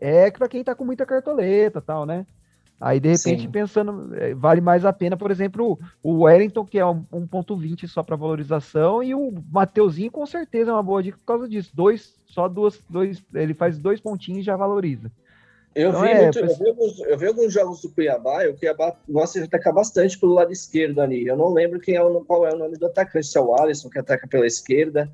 é 0.00 0.30
para 0.30 0.48
quem 0.48 0.64
tá 0.64 0.74
com 0.74 0.84
muita 0.84 1.04
cartoleta 1.04 1.80
tal, 1.80 2.06
né? 2.06 2.26
Aí, 2.80 2.98
de 2.98 3.08
repente, 3.10 3.42
Sim. 3.42 3.50
pensando, 3.50 4.14
é, 4.14 4.32
vale 4.32 4.62
mais 4.62 4.86
a 4.86 4.92
pena, 4.92 5.14
por 5.14 5.30
exemplo, 5.30 5.78
o 6.02 6.22
Wellington, 6.22 6.64
que 6.64 6.78
é 6.78 6.82
1,20 6.82 7.86
só 7.86 8.02
para 8.02 8.16
valorização, 8.16 9.02
e 9.02 9.14
o 9.14 9.30
Mateuzinho, 9.52 10.10
com 10.10 10.24
certeza, 10.24 10.70
é 10.70 10.74
uma 10.74 10.82
boa 10.82 11.02
dica 11.02 11.18
por 11.18 11.26
causa 11.26 11.46
disso. 11.46 11.70
Dois, 11.74 12.14
só 12.24 12.48
duas, 12.48 12.80
dois, 12.88 13.22
ele 13.34 13.52
faz 13.52 13.78
dois 13.78 14.00
pontinhos 14.00 14.40
e 14.40 14.44
já 14.44 14.56
valoriza. 14.56 15.12
Eu, 15.74 15.90
então, 15.90 16.02
vi, 16.02 16.08
é, 16.08 16.22
muito, 16.22 16.38
eu, 16.38 16.56
vi 16.56 16.68
alguns, 16.68 17.00
eu 17.00 17.18
vi 17.18 17.26
alguns 17.26 17.52
jogos 17.52 17.80
do 17.80 17.90
Cuiabá, 17.90 18.44
e 18.44 18.48
o 18.48 18.56
Cuiabá 18.56 18.96
gosta 19.08 19.38
de 19.38 19.46
atacar 19.46 19.72
bastante 19.72 20.18
pelo 20.18 20.34
lado 20.34 20.52
esquerdo 20.52 21.00
ali. 21.00 21.26
Eu 21.26 21.36
não 21.36 21.52
lembro 21.52 21.78
quem 21.78 21.94
é 21.94 22.02
o, 22.02 22.24
qual 22.24 22.46
é 22.46 22.52
o 22.52 22.58
nome 22.58 22.76
do 22.76 22.86
atacante, 22.86 23.26
se 23.26 23.38
é 23.38 23.40
o 23.40 23.54
Alisson, 23.54 23.88
que 23.88 23.98
ataca 23.98 24.26
pela 24.26 24.46
esquerda, 24.46 25.10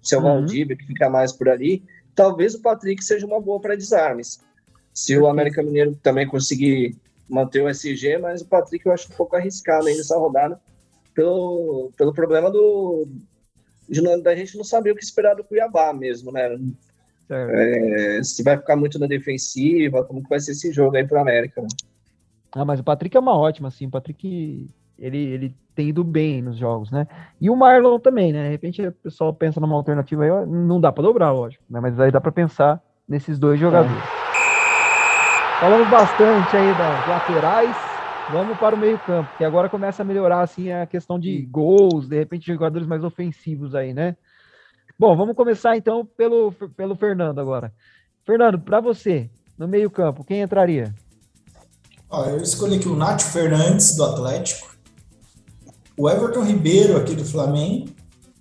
se 0.00 0.14
é 0.14 0.18
o 0.18 0.20
uhum. 0.20 0.26
Valdívia, 0.26 0.76
que 0.76 0.86
fica 0.86 1.10
mais 1.10 1.32
por 1.32 1.48
ali. 1.48 1.82
Talvez 2.14 2.54
o 2.54 2.62
Patrick 2.62 3.04
seja 3.04 3.26
uma 3.26 3.40
boa 3.40 3.60
para 3.60 3.76
desarmes. 3.76 4.40
Se 4.94 5.18
o 5.18 5.26
América 5.26 5.62
Mineiro 5.62 5.98
também 6.02 6.26
conseguir 6.26 6.96
manter 7.28 7.62
o 7.62 7.68
SG, 7.68 8.18
mas 8.18 8.42
o 8.42 8.46
Patrick 8.46 8.86
eu 8.86 8.92
acho 8.92 9.12
um 9.12 9.16
pouco 9.16 9.34
arriscado 9.34 9.88
aí 9.88 9.96
nessa 9.96 10.16
rodada, 10.16 10.60
pelo, 11.12 11.90
pelo 11.96 12.14
problema 12.14 12.50
do 12.50 13.08
de, 13.88 14.00
da 14.22 14.34
gente 14.34 14.56
não 14.56 14.64
saber 14.64 14.92
o 14.92 14.96
que 14.96 15.04
esperar 15.04 15.34
do 15.34 15.44
Cuiabá 15.44 15.92
mesmo, 15.92 16.32
né? 16.32 16.58
É, 17.28 18.22
se 18.22 18.42
vai 18.42 18.56
ficar 18.56 18.76
muito 18.76 18.98
na 18.98 19.06
defensiva, 19.06 20.04
como 20.04 20.22
que 20.22 20.28
vai 20.28 20.40
ser 20.40 20.52
esse 20.52 20.72
jogo 20.72 20.96
aí 20.96 21.06
para 21.06 21.20
América. 21.20 21.62
Né? 21.62 21.68
Ah, 22.52 22.64
mas 22.64 22.80
o 22.80 22.84
Patrick 22.84 23.16
é 23.16 23.20
uma 23.20 23.36
ótima, 23.36 23.68
assim, 23.68 23.86
o 23.86 23.90
Patrick 23.90 24.68
ele, 24.98 25.18
ele 25.18 25.54
tem 25.74 25.88
ido 25.90 26.02
bem 26.02 26.40
nos 26.40 26.56
jogos, 26.56 26.90
né? 26.90 27.06
E 27.40 27.50
o 27.50 27.56
Marlon 27.56 27.98
também, 27.98 28.32
né? 28.32 28.44
De 28.44 28.50
repente 28.50 28.86
o 28.86 28.92
pessoal 28.92 29.32
pensa 29.34 29.60
numa 29.60 29.76
alternativa 29.76 30.24
aí, 30.24 30.46
não 30.46 30.80
dá 30.80 30.90
para 30.90 31.02
dobrar, 31.02 31.32
lógico, 31.32 31.62
né? 31.68 31.80
Mas 31.80 32.00
aí 32.00 32.10
dá 32.10 32.20
para 32.20 32.32
pensar 32.32 32.82
nesses 33.06 33.38
dois 33.38 33.60
jogadores. 33.60 33.96
É. 33.96 35.60
Falamos 35.60 35.88
bastante 35.88 36.56
aí 36.56 36.74
das 36.74 37.08
laterais. 37.08 37.96
Vamos 38.32 38.58
para 38.58 38.74
o 38.74 38.78
meio-campo, 38.78 39.28
que 39.38 39.44
agora 39.44 39.68
começa 39.68 40.02
a 40.02 40.04
melhorar 40.04 40.40
assim 40.40 40.72
a 40.72 40.84
questão 40.84 41.16
de 41.16 41.42
gols, 41.42 42.08
de 42.08 42.16
repente 42.16 42.44
jogadores 42.44 42.86
mais 42.86 43.04
ofensivos 43.04 43.72
aí, 43.72 43.94
né? 43.94 44.16
Bom, 44.98 45.14
vamos 45.14 45.36
começar 45.36 45.76
então 45.76 46.06
pelo, 46.06 46.52
pelo 46.52 46.96
Fernando 46.96 47.38
agora. 47.38 47.70
Fernando, 48.24 48.58
para 48.58 48.80
você, 48.80 49.28
no 49.58 49.68
meio-campo, 49.68 50.24
quem 50.24 50.40
entraria? 50.40 50.94
Ó, 52.08 52.24
eu 52.24 52.38
escolhi 52.38 52.76
aqui 52.76 52.88
o 52.88 52.96
Nath 52.96 53.20
Fernandes 53.20 53.94
do 53.94 54.04
Atlético, 54.04 54.74
o 55.98 56.08
Everton 56.08 56.44
Ribeiro 56.44 56.96
aqui 56.96 57.14
do 57.14 57.24
Flamengo 57.26 57.88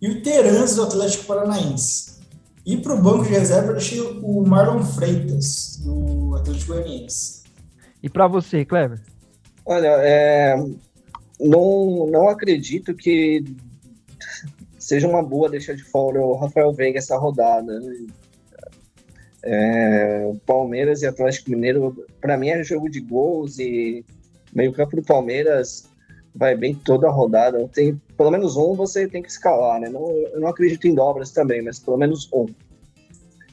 e 0.01 0.09
o 0.09 0.24
Terans 0.24 0.77
do 0.77 0.83
Atlético 0.83 1.25
Paranaense. 1.25 2.21
E 2.65 2.77
para 2.77 2.95
o 2.95 3.01
banco 3.01 3.24
de 3.24 3.29
reserva, 3.29 3.67
eu 3.67 3.74
deixei 3.74 4.01
o 4.01 4.47
Marlon 4.47 4.81
Freitas, 4.81 5.81
do 5.83 6.35
Atlético 6.35 6.74
Goianiense. 6.74 7.43
E 8.01 8.09
para 8.09 8.27
você, 8.27 8.63
Cleber? 8.63 9.01
Olha, 9.65 9.88
é, 10.00 10.55
não, 11.39 12.07
não 12.09 12.29
acredito 12.29 12.93
que 12.93 13.43
seja 14.85 15.07
uma 15.07 15.23
boa 15.23 15.49
deixar 15.49 15.73
de 15.73 15.83
fora 15.83 16.21
o 16.21 16.35
Rafael 16.35 16.71
Veiga 16.71 16.99
essa 16.99 17.17
rodada. 17.17 17.81
É, 19.43 20.31
Palmeiras 20.45 21.01
e 21.01 21.07
Atlético 21.07 21.49
Mineiro, 21.49 22.05
para 22.21 22.37
mim 22.37 22.49
é 22.49 22.63
jogo 22.63 22.87
de 22.87 22.99
gols 22.99 23.57
e 23.57 24.05
meio-campo 24.53 24.95
do 24.95 25.01
Palmeiras 25.01 25.89
vai 26.35 26.55
bem 26.55 26.75
toda 26.75 27.07
a 27.07 27.11
rodada. 27.11 27.67
Tem 27.69 27.99
pelo 28.15 28.29
menos 28.29 28.57
um 28.57 28.75
você 28.75 29.07
tem 29.07 29.23
que 29.23 29.29
escalar, 29.29 29.79
né? 29.79 29.89
Não, 29.89 30.07
eu 30.07 30.39
não 30.39 30.49
acredito 30.49 30.87
em 30.87 30.93
dobras 30.93 31.31
também, 31.31 31.63
mas 31.63 31.79
pelo 31.79 31.97
menos 31.97 32.29
um. 32.31 32.45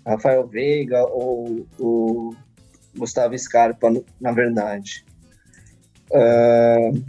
Rafael 0.05 0.47
Veiga 0.47 1.03
ou 1.07 1.67
o 1.79 2.35
Gustavo 2.95 3.39
Scarpa, 3.39 3.91
na 4.21 4.33
verdade. 4.33 5.03
Uh, 6.11 7.03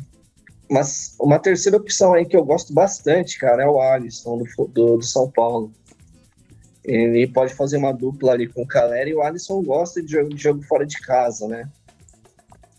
mas 0.69 1.15
uma 1.19 1.39
terceira 1.39 1.77
opção 1.77 2.13
aí 2.13 2.25
que 2.25 2.35
eu 2.35 2.43
gosto 2.43 2.73
bastante, 2.73 3.37
cara, 3.37 3.63
é 3.63 3.67
o 3.67 3.81
Alisson 3.81 4.37
do, 4.37 4.67
do, 4.67 4.97
do 4.97 5.03
São 5.03 5.29
Paulo. 5.29 5.71
Ele 6.83 7.27
pode 7.27 7.53
fazer 7.53 7.77
uma 7.77 7.93
dupla 7.93 8.33
ali 8.33 8.47
com 8.47 8.63
o 8.63 8.67
Calera 8.67 9.09
e 9.09 9.13
o 9.13 9.21
Alisson 9.21 9.61
gosta 9.63 10.01
de 10.01 10.11
jogo, 10.11 10.29
de 10.29 10.41
jogo 10.41 10.61
fora 10.63 10.85
de 10.85 10.99
casa, 10.99 11.47
né? 11.47 11.69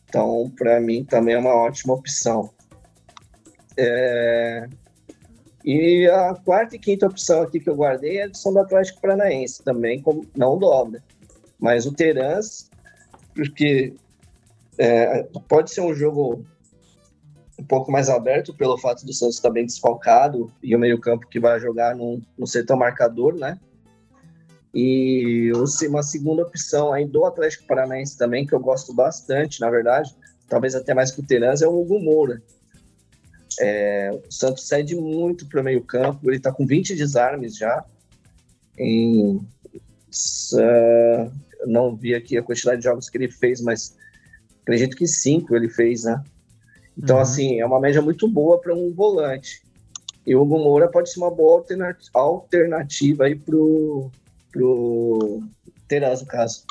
Então, 0.08 0.52
para 0.56 0.80
mim, 0.80 1.04
também 1.04 1.34
é 1.34 1.38
uma 1.38 1.54
ótima 1.54 1.94
opção. 1.94 2.50
É... 3.76 4.68
E 5.64 6.06
a 6.08 6.34
quarta 6.34 6.76
e 6.76 6.78
quinta 6.78 7.06
opção 7.06 7.42
aqui 7.42 7.58
que 7.58 7.70
eu 7.70 7.74
guardei 7.74 8.18
é 8.18 8.30
são 8.34 8.52
do 8.52 8.60
Atlético 8.60 9.00
Paranaense, 9.00 9.64
também 9.64 10.02
como, 10.02 10.26
não 10.36 10.58
dobra. 10.58 11.02
Mas 11.58 11.86
o 11.86 11.92
Terans, 11.92 12.70
porque 13.34 13.94
é, 14.78 15.22
pode 15.48 15.70
ser 15.70 15.80
um 15.80 15.94
jogo 15.94 16.44
um 17.58 17.64
pouco 17.64 17.90
mais 17.90 18.08
aberto 18.08 18.54
pelo 18.54 18.78
fato 18.78 19.06
do 19.06 19.12
Santos 19.12 19.36
estar 19.36 19.50
bem 19.50 19.66
desfalcado 19.66 20.52
e 20.62 20.74
o 20.74 20.78
meio-campo 20.78 21.26
que 21.28 21.38
vai 21.38 21.60
jogar 21.60 21.94
não, 21.94 22.20
não 22.36 22.46
ser 22.46 22.64
tão 22.64 22.76
marcador, 22.76 23.34
né? 23.34 23.58
E 24.74 25.52
uma 25.88 26.02
segunda 26.02 26.42
opção 26.42 26.92
aí 26.92 27.06
do 27.06 27.24
Atlético 27.24 27.66
Paranaense 27.66 28.18
também, 28.18 28.44
que 28.44 28.52
eu 28.52 28.60
gosto 28.60 28.92
bastante, 28.92 29.60
na 29.60 29.70
verdade, 29.70 30.12
talvez 30.48 30.74
até 30.74 30.92
mais 30.92 31.12
que 31.12 31.20
o 31.20 31.24
Terans, 31.24 31.62
é 31.62 31.68
o 31.68 31.80
Hugo 31.80 32.00
Moura 32.00 32.42
é, 33.60 34.10
o 34.10 34.32
Santos 34.32 34.66
cede 34.66 34.96
muito 34.96 35.46
para 35.46 35.60
o 35.60 35.64
meio-campo, 35.64 36.28
ele 36.28 36.36
está 36.36 36.52
com 36.52 36.66
20 36.66 36.94
desarmes 36.94 37.56
já. 37.56 37.84
Em, 38.78 39.36
uh, 39.36 41.32
não 41.66 41.94
vi 41.94 42.14
aqui 42.14 42.36
a 42.36 42.42
quantidade 42.42 42.78
de 42.78 42.84
jogos 42.84 43.08
que 43.08 43.16
ele 43.16 43.30
fez, 43.30 43.60
mas 43.60 43.96
acredito 44.62 44.96
que 44.96 45.06
cinco 45.06 45.54
ele 45.54 45.68
fez, 45.68 46.04
né? 46.04 46.22
Então, 46.96 47.16
uhum. 47.16 47.22
assim, 47.22 47.60
é 47.60 47.66
uma 47.66 47.80
média 47.80 48.00
muito 48.00 48.28
boa 48.28 48.60
para 48.60 48.74
um 48.74 48.92
volante. 48.92 49.62
E 50.26 50.34
o 50.34 50.42
Hugo 50.42 50.58
Moura 50.58 50.88
pode 50.88 51.10
ser 51.10 51.20
uma 51.20 51.30
boa 51.30 51.64
alternativa 52.14 53.24
aí 53.24 53.34
pro, 53.34 54.10
pro 54.50 55.42
Teraz, 55.86 56.22
no 56.22 56.26
caso. 56.26 56.64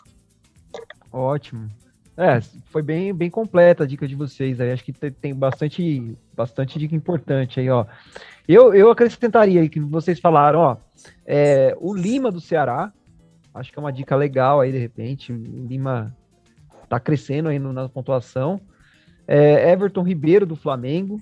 Ótimo. 1.11 1.69
É, 2.15 2.39
foi 2.69 2.81
bem, 2.81 3.13
bem 3.13 3.29
completa 3.29 3.83
a 3.83 3.87
dica 3.87 4.07
de 4.07 4.15
vocês 4.15 4.59
aí. 4.59 4.71
Acho 4.71 4.83
que 4.83 4.93
tem 4.93 5.33
bastante, 5.33 6.15
bastante 6.35 6.79
dica 6.79 6.95
importante 6.95 7.59
aí, 7.59 7.69
ó. 7.69 7.85
Eu, 8.47 8.73
eu 8.73 8.91
acrescentaria 8.91 9.61
aí 9.61 9.69
que 9.69 9.79
vocês 9.79 10.19
falaram, 10.19 10.59
ó, 10.59 10.77
é, 11.25 11.75
o 11.79 11.93
Lima 11.93 12.31
do 12.31 12.41
Ceará, 12.41 12.91
acho 13.53 13.71
que 13.71 13.79
é 13.79 13.81
uma 13.81 13.93
dica 13.93 14.15
legal 14.15 14.61
aí, 14.61 14.71
de 14.71 14.77
repente. 14.77 15.31
O 15.31 15.67
Lima 15.67 16.15
tá 16.89 16.99
crescendo 16.99 17.49
aí 17.49 17.57
no, 17.57 17.71
na 17.71 17.87
pontuação. 17.87 18.59
É, 19.27 19.71
Everton 19.71 20.03
Ribeiro 20.03 20.45
do 20.45 20.55
Flamengo 20.55 21.21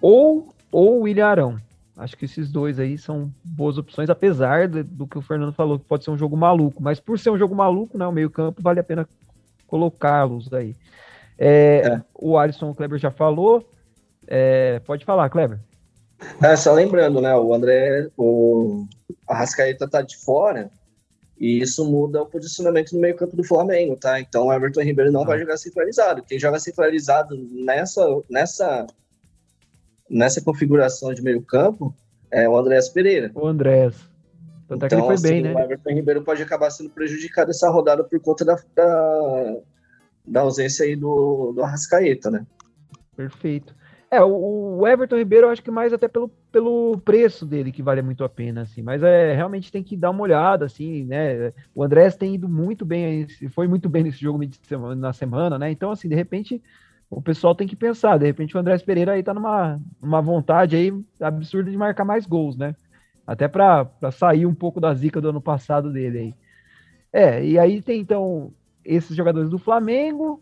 ou 0.00 0.54
ou 0.72 1.02
William 1.02 1.26
Arão. 1.26 1.56
Acho 1.96 2.16
que 2.16 2.26
esses 2.26 2.50
dois 2.50 2.78
aí 2.78 2.98
são 2.98 3.32
boas 3.42 3.78
opções, 3.78 4.10
apesar 4.10 4.68
de, 4.68 4.82
do 4.82 5.06
que 5.06 5.16
o 5.16 5.22
Fernando 5.22 5.52
falou, 5.52 5.78
que 5.78 5.86
pode 5.86 6.04
ser 6.04 6.10
um 6.10 6.18
jogo 6.18 6.36
maluco. 6.36 6.82
Mas 6.82 7.00
por 7.00 7.18
ser 7.18 7.30
um 7.30 7.38
jogo 7.38 7.54
maluco, 7.54 7.96
né, 7.96 8.06
o 8.06 8.12
meio 8.12 8.28
campo 8.28 8.60
vale 8.60 8.80
a 8.80 8.84
pena 8.84 9.08
colocá-los 9.66 10.52
aí. 10.52 10.76
É, 11.38 11.82
é. 11.86 12.02
O 12.14 12.36
Alisson, 12.36 12.70
o 12.70 12.74
Kleber 12.74 12.98
já 12.98 13.10
falou. 13.10 13.66
É, 14.26 14.80
pode 14.80 15.04
falar, 15.04 15.30
Kleber. 15.30 15.58
É, 16.42 16.56
só 16.56 16.72
lembrando, 16.72 17.20
né? 17.20 17.34
O 17.34 17.54
André, 17.54 18.08
o 18.16 18.86
Arrascaeta 19.26 19.88
tá 19.88 20.02
de 20.02 20.16
fora. 20.16 20.70
E 21.38 21.60
isso 21.60 21.84
muda 21.84 22.22
o 22.22 22.26
posicionamento 22.26 22.92
no 22.92 23.00
meio-campo 23.00 23.36
do 23.36 23.44
Flamengo, 23.44 23.96
tá? 23.96 24.18
Então 24.18 24.46
o 24.46 24.52
Everton 24.52 24.80
Ribeiro 24.80 25.12
não 25.12 25.24
vai 25.24 25.38
jogar 25.38 25.58
centralizado. 25.58 26.22
Quem 26.22 26.38
joga 26.38 26.58
centralizado 26.58 27.36
nessa, 27.52 28.02
nessa, 28.30 28.86
nessa 30.08 30.40
configuração 30.40 31.12
de 31.12 31.22
meio-campo 31.22 31.94
é 32.30 32.48
o 32.48 32.56
Andréas 32.56 32.88
Pereira. 32.88 33.30
O 33.34 33.46
Andréas. 33.46 33.96
Tanto 34.66 34.84
então, 34.84 34.86
é 34.86 34.88
que 34.88 34.94
ele 34.94 35.02
então, 35.02 35.06
foi 35.06 35.14
assim, 35.14 35.28
bem, 35.28 35.42
né? 35.42 35.54
O 35.54 35.58
Everton 35.60 35.90
Ribeiro 35.90 36.22
pode 36.22 36.42
acabar 36.42 36.70
sendo 36.70 36.90
prejudicado 36.90 37.50
essa 37.50 37.68
rodada 37.68 38.02
por 38.02 38.18
conta 38.20 38.44
da, 38.44 38.58
da, 38.74 39.56
da 40.26 40.40
ausência 40.40 40.86
aí 40.86 40.96
do, 40.96 41.52
do 41.52 41.62
Arrascaeta, 41.62 42.30
né? 42.30 42.46
Perfeito. 43.14 43.74
É, 44.10 44.22
o, 44.22 44.86
Everton 44.86 45.16
Ribeiro, 45.16 45.46
eu 45.46 45.50
acho 45.50 45.62
que 45.62 45.70
mais 45.70 45.92
até 45.92 46.06
pelo, 46.06 46.28
pelo 46.52 46.98
preço 47.00 47.44
dele 47.44 47.72
que 47.72 47.82
vale 47.82 48.02
muito 48.02 48.22
a 48.22 48.28
pena, 48.28 48.62
assim. 48.62 48.82
Mas 48.82 49.02
é 49.02 49.34
realmente 49.34 49.72
tem 49.72 49.82
que 49.82 49.96
dar 49.96 50.10
uma 50.10 50.22
olhada, 50.22 50.64
assim, 50.64 51.04
né? 51.04 51.52
O 51.74 51.82
Andrés 51.82 52.16
tem 52.16 52.34
ido 52.34 52.48
muito 52.48 52.84
bem, 52.84 53.26
foi 53.50 53.66
muito 53.66 53.88
bem 53.88 54.04
nesse 54.04 54.18
jogo 54.20 54.38
na 54.96 55.12
semana, 55.12 55.58
né? 55.58 55.70
Então, 55.70 55.90
assim, 55.90 56.08
de 56.08 56.14
repente, 56.14 56.62
o 57.10 57.20
pessoal 57.20 57.54
tem 57.54 57.66
que 57.66 57.76
pensar. 57.76 58.18
De 58.18 58.26
repente, 58.26 58.56
o 58.56 58.60
Andrés 58.60 58.82
Pereira 58.82 59.12
aí 59.12 59.22
tá 59.22 59.34
numa, 59.34 59.80
numa 60.00 60.22
vontade 60.22 60.76
aí 60.76 60.92
absurda 61.20 61.70
de 61.70 61.76
marcar 61.76 62.04
mais 62.04 62.26
gols, 62.26 62.56
né? 62.56 62.76
Até 63.26 63.48
para 63.48 63.90
sair 64.12 64.46
um 64.46 64.54
pouco 64.54 64.80
da 64.80 64.94
zica 64.94 65.20
do 65.20 65.30
ano 65.30 65.40
passado 65.40 65.92
dele 65.92 66.18
aí. 66.18 66.34
É, 67.12 67.44
e 67.44 67.58
aí 67.58 67.82
tem 67.82 68.00
então 68.00 68.52
esses 68.84 69.16
jogadores 69.16 69.50
do 69.50 69.58
Flamengo, 69.58 70.40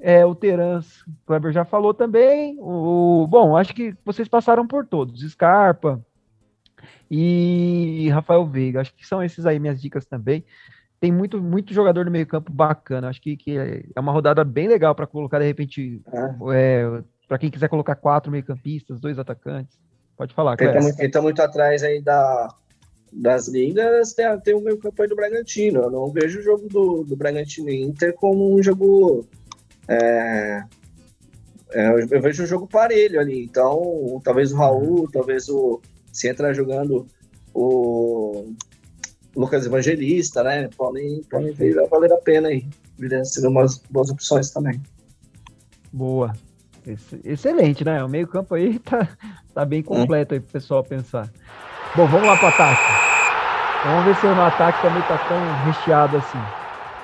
é, 0.00 0.24
o 0.24 0.34
Terans, 0.34 1.02
o 1.02 1.12
Kleber 1.26 1.52
já 1.52 1.64
falou 1.64 1.94
também. 1.94 2.56
O, 2.60 3.26
bom, 3.28 3.56
acho 3.56 3.74
que 3.74 3.94
vocês 4.04 4.28
passaram 4.28 4.66
por 4.66 4.86
todos. 4.86 5.20
Scarpa 5.30 6.00
e 7.10 8.08
Rafael 8.10 8.46
Veiga. 8.46 8.80
Acho 8.80 8.94
que 8.94 9.06
são 9.06 9.22
esses 9.22 9.46
aí 9.46 9.58
minhas 9.58 9.80
dicas 9.80 10.04
também. 10.04 10.44
Tem 11.00 11.12
muito, 11.12 11.40
muito 11.42 11.74
jogador 11.74 12.04
no 12.04 12.10
meio 12.10 12.26
campo 12.26 12.52
bacana. 12.52 13.08
Acho 13.08 13.20
que, 13.20 13.36
que 13.36 13.56
é 13.94 14.00
uma 14.00 14.12
rodada 14.12 14.44
bem 14.44 14.68
legal 14.68 14.94
para 14.94 15.06
colocar, 15.06 15.38
de 15.38 15.46
repente, 15.46 16.00
é. 16.12 16.34
é 16.54 17.02
para 17.28 17.38
quem 17.38 17.50
quiser 17.50 17.68
colocar 17.68 17.94
quatro 17.94 18.30
meio 18.30 18.44
campistas, 18.44 19.00
dois 19.00 19.18
atacantes. 19.18 19.78
Pode 20.16 20.32
falar, 20.32 20.56
Quem 20.56 20.68
está 20.68 20.80
muito, 20.80 21.10
tá 21.10 21.22
muito 21.22 21.42
atrás 21.42 21.82
aí 21.82 22.00
da, 22.00 22.54
das 23.12 23.48
ligas, 23.48 24.12
tem, 24.12 24.40
tem 24.40 24.54
o 24.54 24.60
meio 24.60 24.78
campo 24.78 25.02
aí 25.02 25.08
do 25.08 25.16
Bragantino. 25.16 25.80
Eu 25.82 25.90
não 25.90 26.10
vejo 26.10 26.38
o 26.38 26.42
jogo 26.42 26.68
do, 26.68 27.04
do 27.04 27.16
Bragantino 27.16 27.70
Inter 27.70 28.14
como 28.14 28.54
um 28.54 28.62
jogo 28.62 29.26
é, 29.88 30.62
é, 31.72 31.88
eu 32.10 32.22
vejo 32.22 32.44
um 32.44 32.46
jogo 32.46 32.66
parelho 32.66 33.18
ali, 33.20 33.44
então 33.44 34.20
talvez 34.22 34.52
o 34.52 34.56
Raul, 34.56 35.10
talvez 35.10 35.48
o. 35.48 35.80
Se 36.12 36.28
entrar 36.28 36.52
jogando 36.52 37.08
o 37.52 38.54
Lucas 39.34 39.66
Evangelista, 39.66 40.44
né? 40.44 40.68
Podem, 40.76 41.22
podem 41.24 41.52
vir 41.52 41.76
a 41.80 41.86
valer 41.86 42.12
a 42.12 42.18
pena 42.18 42.48
aí. 42.48 42.64
Seriam 43.24 43.50
umas 43.50 43.78
boas 43.90 44.10
opções 44.10 44.50
também. 44.50 44.80
Boa. 45.92 46.32
Excelente, 47.24 47.84
né? 47.84 48.04
O 48.04 48.08
meio-campo 48.08 48.54
aí 48.54 48.78
tá, 48.84 49.08
tá 49.52 49.64
bem 49.64 49.82
completo 49.82 50.34
aí 50.34 50.40
pro 50.40 50.52
pessoal 50.52 50.84
pensar. 50.84 51.28
Bom, 51.96 52.06
vamos 52.06 52.28
lá 52.28 52.36
pro 52.36 52.46
ataque. 52.46 52.82
Vamos 53.84 54.04
ver 54.04 54.16
se 54.16 54.26
o 54.26 54.40
ataque 54.40 54.82
também 54.82 55.02
tá 55.02 55.18
tão 55.28 55.64
recheado 55.64 56.16
assim. 56.16 56.38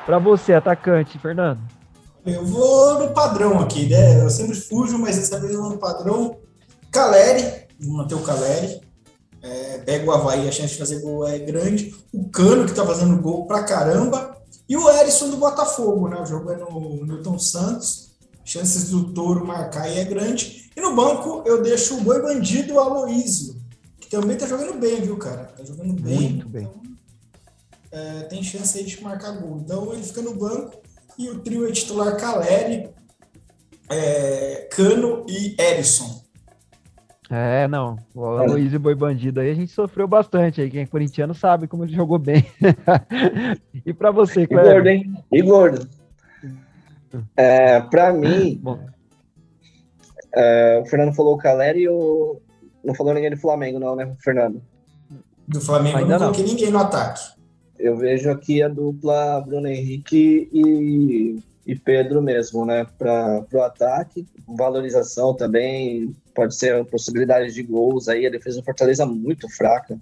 Para 0.06 0.18
você, 0.18 0.54
atacante, 0.54 1.18
Fernando. 1.18 1.60
Eu 2.25 2.45
vou 2.45 2.99
no 2.99 3.15
padrão 3.15 3.59
aqui, 3.61 3.89
né? 3.89 4.23
Eu 4.23 4.31
sempre 4.31 4.55
fujo, 4.55 4.99
mas 4.99 5.17
dessa 5.17 5.41
vez 5.41 5.55
eu 5.55 5.62
vou 5.62 5.71
no 5.71 5.79
padrão. 5.79 6.39
Caleri, 6.91 7.67
vou 7.81 7.95
manter 7.95 8.15
o 8.15 8.23
Caleri. 8.23 8.81
É, 9.43 9.79
pega 9.79 10.05
o 10.05 10.12
Havaí, 10.12 10.47
a 10.47 10.53
chance 10.53 10.75
de 10.75 10.79
fazer 10.79 11.00
gol 11.00 11.27
é 11.27 11.39
grande. 11.39 11.95
O 12.12 12.29
Cano, 12.29 12.67
que 12.67 12.75
tá 12.75 12.85
fazendo 12.85 13.21
gol 13.23 13.47
pra 13.47 13.65
caramba. 13.65 14.37
E 14.69 14.77
o 14.77 14.89
Erisson 14.91 15.31
do 15.31 15.39
Botafogo, 15.39 16.09
né? 16.09 16.21
O 16.21 16.27
jogo 16.27 16.50
é 16.50 16.57
no 16.57 17.05
Newton 17.07 17.39
Santos. 17.39 18.11
Chances 18.45 18.91
do 18.91 19.12
Touro 19.12 19.47
marcar 19.47 19.83
aí 19.83 19.99
é 19.99 20.05
grande. 20.05 20.71
E 20.77 20.81
no 20.81 20.95
banco 20.95 21.43
eu 21.47 21.62
deixo 21.62 21.97
o 21.97 22.00
Boi 22.03 22.21
Bandido 22.21 22.79
Aloísio, 22.79 23.57
que 23.99 24.09
também 24.09 24.37
tá 24.37 24.47
jogando 24.47 24.78
bem, 24.78 25.00
viu, 25.00 25.17
cara? 25.17 25.45
Tá 25.56 25.65
jogando 25.65 25.95
bem. 25.95 26.30
Muito 26.30 26.49
bem. 26.49 26.69
Então, 26.69 26.83
é, 27.93 28.23
tem 28.25 28.43
chance 28.43 28.78
aí 28.78 28.85
de 28.85 29.02
marcar 29.02 29.33
gol. 29.33 29.59
Então 29.59 29.93
ele 29.93 30.02
fica 30.02 30.23
no 30.23 30.35
banco 30.35 30.80
e 31.18 31.28
o 31.28 31.38
trio 31.40 31.68
é 31.68 31.73
titular 31.73 32.16
Caleri, 32.16 32.90
é, 33.90 34.68
Cano 34.70 35.25
e 35.28 35.56
Erisson. 35.60 36.20
É, 37.30 37.68
não. 37.68 37.96
O 38.14 38.25
Aloysio 38.25 38.80
Boi 38.80 38.94
Bandido 38.94 39.40
aí 39.40 39.50
a 39.50 39.54
gente 39.54 39.70
sofreu 39.70 40.08
bastante 40.08 40.60
aí. 40.60 40.70
Quem 40.70 40.82
é 40.82 40.86
corintiano 40.86 41.32
sabe 41.32 41.68
como 41.68 41.84
ele 41.84 41.94
jogou 41.94 42.18
bem. 42.18 42.44
e 43.86 43.92
para 43.92 44.10
você, 44.10 44.49
Cleber? 44.49 44.66
E 44.66 44.73
gordo, 44.73 44.88
hein? 44.88 45.14
E 45.30 45.42
gordo. 45.42 45.88
É, 47.36 47.80
para 47.80 48.12
mim, 48.12 48.60
é, 50.34 50.80
o 50.82 50.86
Fernando 50.86 51.14
falou 51.14 51.34
o 51.34 51.38
Caleri 51.38 51.82
e 51.82 51.88
o... 51.88 52.40
não 52.84 52.94
falou 52.94 53.14
ninguém 53.14 53.30
do 53.30 53.36
Flamengo, 53.36 53.78
não, 53.78 53.94
né, 53.94 54.12
Fernando? 54.20 54.60
Do 55.46 55.60
Flamengo 55.60 55.99
Ainda 55.99 56.18
não 56.18 56.32
coloquei 56.32 56.44
ninguém 56.44 56.70
no 56.70 56.78
ataque 56.78 57.40
eu 57.80 57.97
vejo 57.97 58.30
aqui 58.30 58.62
a 58.62 58.69
dupla 58.69 59.40
Bruno 59.40 59.66
Henrique 59.66 60.49
e, 60.52 61.43
e 61.66 61.75
Pedro 61.75 62.21
mesmo, 62.21 62.64
né? 62.64 62.86
Para 62.99 63.45
o 63.52 63.62
ataque, 63.62 64.26
valorização 64.47 65.34
também, 65.34 66.14
pode 66.34 66.54
ser 66.54 66.84
possibilidade 66.84 67.52
de 67.52 67.62
gols 67.62 68.08
aí. 68.08 68.26
A 68.26 68.30
defesa 68.30 68.60
do 68.60 68.64
Fortaleza 68.64 69.06
muito 69.06 69.49
fraca. 69.49 69.99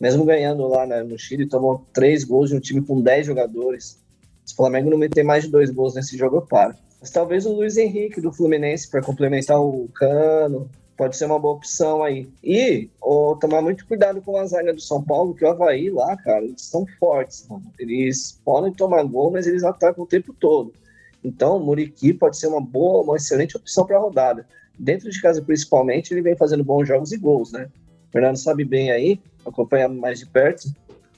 Mesmo 0.00 0.24
ganhando 0.24 0.66
lá 0.66 0.86
né, 0.86 1.02
no 1.02 1.18
Chile, 1.18 1.46
tomou 1.46 1.86
três 1.92 2.24
gols 2.24 2.50
de 2.50 2.56
um 2.56 2.60
time 2.60 2.82
com 2.82 3.00
dez 3.00 3.26
jogadores. 3.26 4.00
Se 4.44 4.52
o 4.52 4.56
Flamengo 4.56 4.90
não 4.90 4.98
meter 4.98 5.22
mais 5.22 5.44
de 5.44 5.50
dois 5.50 5.70
gols 5.70 5.94
nesse 5.94 6.16
jogo, 6.18 6.36
eu 6.36 6.42
paro. 6.42 6.74
Mas 7.00 7.10
talvez 7.10 7.46
o 7.46 7.52
Luiz 7.52 7.76
Henrique 7.76 8.20
do 8.20 8.32
Fluminense 8.32 8.90
para 8.90 9.02
complementar 9.02 9.60
o 9.60 9.88
Cano, 9.94 10.68
pode 10.96 11.16
ser 11.16 11.26
uma 11.26 11.38
boa 11.38 11.54
opção 11.54 12.02
aí. 12.02 12.28
E 12.42 12.88
oh, 13.00 13.36
tomar 13.40 13.60
muito 13.62 13.86
cuidado 13.86 14.20
com 14.22 14.36
a 14.36 14.46
zaga 14.46 14.72
do 14.72 14.80
São 14.80 15.02
Paulo, 15.02 15.34
que 15.34 15.44
o 15.44 15.48
Havaí 15.48 15.90
lá, 15.90 16.16
cara, 16.16 16.44
eles 16.44 16.62
são 16.62 16.86
fortes, 16.98 17.46
mano. 17.48 17.64
Eles 17.78 18.40
podem 18.44 18.72
tomar 18.72 19.02
gol, 19.04 19.30
mas 19.30 19.46
eles 19.46 19.64
atacam 19.64 20.04
o 20.04 20.06
tempo 20.06 20.32
todo. 20.32 20.72
Então, 21.24 21.56
o 21.56 21.60
Muriqui 21.60 22.12
pode 22.12 22.36
ser 22.36 22.48
uma 22.48 22.60
boa, 22.60 23.02
uma 23.02 23.16
excelente 23.16 23.56
opção 23.56 23.86
para 23.86 23.96
a 23.96 24.00
rodada. 24.00 24.46
Dentro 24.78 25.10
de 25.10 25.20
casa, 25.20 25.40
principalmente, 25.40 26.12
ele 26.12 26.22
vem 26.22 26.36
fazendo 26.36 26.62
bons 26.62 26.86
jogos 26.86 27.12
e 27.12 27.16
gols, 27.16 27.52
né? 27.52 27.68
O 28.08 28.12
Fernando 28.12 28.36
sabe 28.36 28.64
bem 28.64 28.90
aí, 28.90 29.20
acompanha 29.44 29.88
mais 29.88 30.18
de 30.18 30.26
perto. 30.26 30.68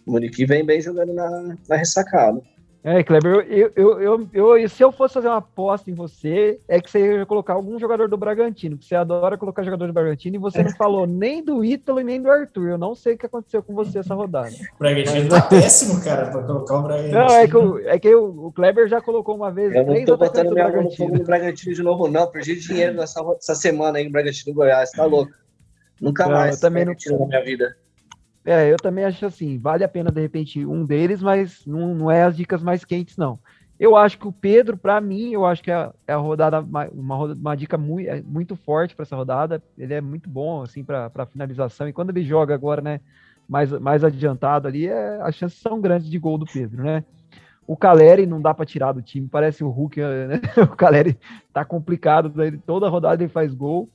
O 0.06 0.12
Muriqui 0.12 0.46
vem 0.46 0.64
bem 0.64 0.80
jogando 0.80 1.12
na, 1.12 1.56
na 1.68 1.76
ressacada. 1.76 2.40
É, 2.87 3.03
Kleber, 3.03 3.44
eu, 3.51 3.72
eu, 3.75 4.01
eu, 4.01 4.29
eu, 4.33 4.68
se 4.68 4.81
eu 4.81 4.92
fosse 4.92 5.14
fazer 5.14 5.27
uma 5.27 5.38
aposta 5.38 5.90
em 5.90 5.94
você, 5.94 6.61
é 6.68 6.81
que 6.81 6.88
você 6.88 7.16
ia 7.16 7.27
colocar 7.27 7.55
algum 7.55 7.77
jogador 7.81 8.09
do 8.09 8.16
Bragantino, 8.16 8.77
porque 8.77 8.87
você 8.88 8.94
adora 8.94 9.37
colocar 9.37 9.64
jogador 9.64 9.88
do 9.88 9.92
Bragantino, 9.92 10.37
e 10.37 10.38
você 10.38 10.62
não 10.62 10.70
falou 10.70 11.05
nem 11.05 11.44
do 11.44 11.64
Ítalo 11.64 12.01
e 12.01 12.05
nem 12.05 12.22
do 12.22 12.31
Arthur. 12.31 12.68
Eu 12.68 12.79
não 12.79 12.94
sei 12.94 13.14
o 13.14 13.18
que 13.18 13.27
aconteceu 13.27 13.61
com 13.61 13.75
você 13.75 13.99
essa 13.99 14.14
rodada. 14.14 14.53
O 14.77 14.79
Bragantino 14.79 15.29
tá 15.29 15.42
péssimo, 15.42 16.01
cara, 16.01 16.31
pra 16.31 16.44
colocar 16.44 16.79
o 16.79 16.83
Bragantino. 16.83 17.18
Não, 17.18 17.27
é 17.27 17.49
que, 17.49 17.57
o, 17.57 17.88
é 17.88 17.99
que 17.99 18.14
o, 18.14 18.53
Kleber 18.53 18.87
já 18.87 19.01
colocou 19.01 19.35
uma 19.35 19.51
vez. 19.51 19.75
Eu 19.75 19.85
não 19.85 20.05
tô 20.05 20.16
botando 20.16 20.53
minha 20.53 20.68
mão 20.70 20.88
no 21.09 21.25
Bragantino 21.25 21.75
de 21.75 21.83
novo, 21.83 22.07
não. 22.07 22.29
Perdi 22.29 22.55
dinheiro 22.55 22.94
nessa, 22.94 23.20
essa 23.37 23.57
semana 23.57 23.99
aí 23.99 24.05
no 24.05 24.12
Bragantino 24.12 24.55
Goiás, 24.55 24.92
tá 24.92 25.05
louco. 25.05 25.33
Nunca 26.01 26.25
não, 26.25 26.31
mais. 26.35 26.55
Eu 26.55 26.61
também 26.61 26.85
não... 26.85 26.94
na 27.18 27.27
minha 27.27 27.42
vida. 27.42 27.77
É, 28.46 28.72
eu 28.72 28.76
também 28.76 29.04
acho 29.04 29.26
assim, 29.26 29.59
vale 29.59 29.82
a 29.82 29.88
pena 29.88 30.12
de 30.12 30.20
repente 30.20 30.64
um 30.64 30.85
deles, 30.85 31.20
mas 31.20 31.66
não, 31.66 31.92
não 31.96 32.11
é 32.11 32.22
as 32.22 32.37
dicas 32.37 32.62
mais 32.62 32.85
quentes, 32.85 33.16
não. 33.16 33.40
Eu 33.78 33.96
acho 33.96 34.18
que 34.18 34.26
o 34.28 34.32
Pedro, 34.32 34.76
para 34.76 35.00
mim, 35.00 35.32
eu 35.32 35.44
acho 35.44 35.62
que 35.62 35.70
é, 35.70 35.90
é 36.06 36.12
a 36.12 36.16
rodada, 36.16 36.61
uma, 36.61 36.88
uma 36.88 37.56
dica 37.56 37.76
muito, 37.76 38.09
é 38.09 38.22
muito 38.22 38.54
forte 38.56 38.94
para 38.94 39.02
essa 39.02 39.16
rodada. 39.16 39.62
Ele 39.76 39.92
é 39.92 40.00
muito 40.00 40.30
bom, 40.30 40.62
assim, 40.62 40.82
para 40.82 41.26
finalização. 41.26 41.87
E 41.88 41.92
quando 41.92 42.11
ele 42.11 42.22
joga 42.22 42.54
agora, 42.54 42.80
né, 42.80 43.00
mais, 43.48 43.70
mais 43.72 44.02
adiantado 44.02 44.66
ali, 44.66 44.87
é, 44.87 45.20
as 45.20 45.35
chances 45.35 45.59
são 45.59 45.80
grandes 45.80 46.09
de 46.09 46.18
gol 46.18 46.38
do 46.38 46.46
Pedro, 46.46 46.85
né? 46.85 47.04
O 47.66 47.76
Caleri 47.76 48.26
não 48.26 48.40
dá 48.40 48.54
para 48.54 48.64
tirar 48.64 48.92
do 48.92 49.02
time, 49.02 49.28
parece 49.28 49.64
o 49.64 49.68
Hulk, 49.68 50.00
né? 50.00 50.40
O 50.62 50.76
Caleri 50.76 51.18
tá 51.52 51.64
complicado, 51.64 52.32
toda 52.64 52.88
rodada 52.88 53.22
ele 53.22 53.32
faz 53.32 53.52
gol. 53.52 53.90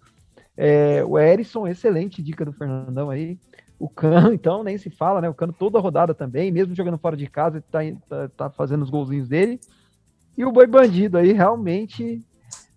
É, 0.55 1.03
o 1.03 1.17
Erisson, 1.17 1.65
excelente 1.65 2.21
dica 2.21 2.45
do 2.45 2.53
Fernandão 2.53 3.09
aí. 3.09 3.39
O 3.81 3.89
Cano, 3.89 4.31
então, 4.33 4.63
nem 4.63 4.77
se 4.77 4.91
fala, 4.91 5.19
né? 5.19 5.27
O 5.27 5.33
Cano 5.33 5.51
toda 5.51 5.79
rodada 5.79 6.13
também, 6.13 6.51
mesmo 6.51 6.75
jogando 6.75 6.99
fora 6.99 7.17
de 7.17 7.25
casa, 7.25 7.57
ele 7.57 7.65
tá, 7.71 7.79
tá, 8.07 8.29
tá 8.29 8.49
fazendo 8.51 8.83
os 8.83 8.91
golzinhos 8.91 9.27
dele. 9.27 9.59
E 10.37 10.45
o 10.45 10.51
Boi 10.51 10.67
Bandido 10.67 11.17
aí 11.17 11.33
realmente 11.33 12.23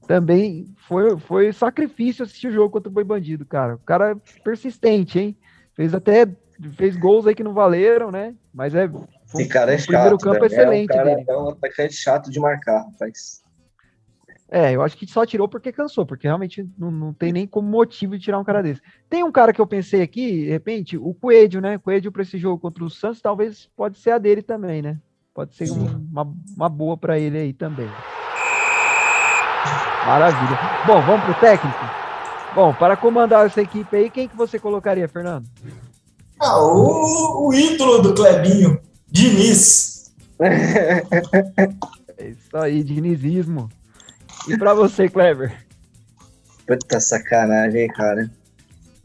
também 0.07 0.67
foi, 0.89 1.19
foi 1.19 1.53
sacrifício 1.53 2.25
assistir 2.25 2.49
o 2.49 2.53
jogo 2.53 2.71
contra 2.71 2.89
o 2.89 2.93
Boi 2.93 3.05
Bandido, 3.05 3.45
cara. 3.45 3.75
O 3.75 3.79
cara 3.79 4.13
é 4.13 4.41
persistente, 4.43 5.19
hein? 5.19 5.37
Fez 5.75 5.95
até 5.95 6.27
fez 6.77 6.97
gols 6.97 7.27
aí 7.27 7.35
que 7.35 7.45
não 7.45 7.53
valeram, 7.53 8.11
né? 8.11 8.35
Mas 8.53 8.75
é 8.75 8.89
Esse 9.35 9.47
cara 9.49 9.73
é 9.73 9.77
o 9.77 9.79
chato, 9.79 9.87
primeiro 9.89 10.19
campo 10.19 10.41
né? 10.41 10.47
excelente 10.47 10.91
é 10.91 10.95
um, 10.95 10.97
cara, 10.97 11.17
dele. 11.17 11.25
é 11.29 11.37
um 11.37 11.49
atacante 11.51 11.95
chato 11.95 12.31
de 12.31 12.41
marcar, 12.41 12.85
rapaz. 12.85 13.43
É, 14.51 14.73
eu 14.73 14.83
acho 14.83 14.97
que 14.97 15.07
só 15.07 15.25
tirou 15.25 15.49
porque 15.49 15.73
cansou, 15.73 16.05
porque 16.05 16.27
realmente 16.27 16.69
não, 16.79 16.91
não 16.91 17.13
tem 17.13 17.33
nem 17.33 17.47
como 17.47 17.69
motivo 17.69 18.17
de 18.17 18.25
tirar 18.25 18.39
um 18.39 18.45
cara 18.45 18.63
desse. 18.63 18.81
Tem 19.09 19.25
um 19.25 19.33
cara 19.33 19.53
que 19.53 19.61
eu 19.61 19.67
pensei 19.67 20.03
aqui, 20.03 20.45
de 20.45 20.51
repente, 20.51 20.97
o 20.97 21.15
Coelho, 21.15 21.61
né? 21.61 21.79
Coelho 21.79 22.13
para 22.13 22.23
esse 22.23 22.39
jogo 22.39 22.61
contra 22.61 22.85
o 22.85 22.91
Santos, 22.91 23.21
talvez 23.21 23.69
pode 23.77 23.99
ser 23.99 24.11
a 24.11 24.19
dele 24.19 24.43
também, 24.43 24.83
né? 24.83 24.99
Pode 25.35 25.55
ser 25.55 25.71
uma, 25.71 26.33
uma 26.57 26.69
boa 26.69 26.97
para 26.97 27.19
ele 27.19 27.39
aí 27.39 27.53
também. 27.53 27.89
Maravilha. 30.07 30.59
Bom, 30.87 31.01
vamos 31.01 31.25
pro 31.25 31.35
técnico? 31.35 31.79
Bom, 32.55 32.73
para 32.75 32.97
comandar 32.97 33.47
essa 33.47 33.63
equipe 33.63 33.97
aí, 33.97 34.11
quem 34.11 34.29
que 34.29 34.37
você 34.37 34.59
colocaria, 34.59 35.09
Fernando? 35.09 35.49
Ah, 36.39 36.61
o, 36.61 37.49
o 37.49 37.55
ídolo 37.55 38.03
do 38.03 38.15
Clebinho, 38.15 38.79
Diniz. 39.09 40.15
é 40.39 42.29
isso 42.29 42.57
aí, 42.57 42.85
dinizismo. 42.85 43.69
E 44.49 44.59
para 44.59 44.75
você, 44.75 45.09
Clever? 45.09 45.65
Puta 46.67 47.01
sacanagem, 47.01 47.89
cara. 47.89 48.31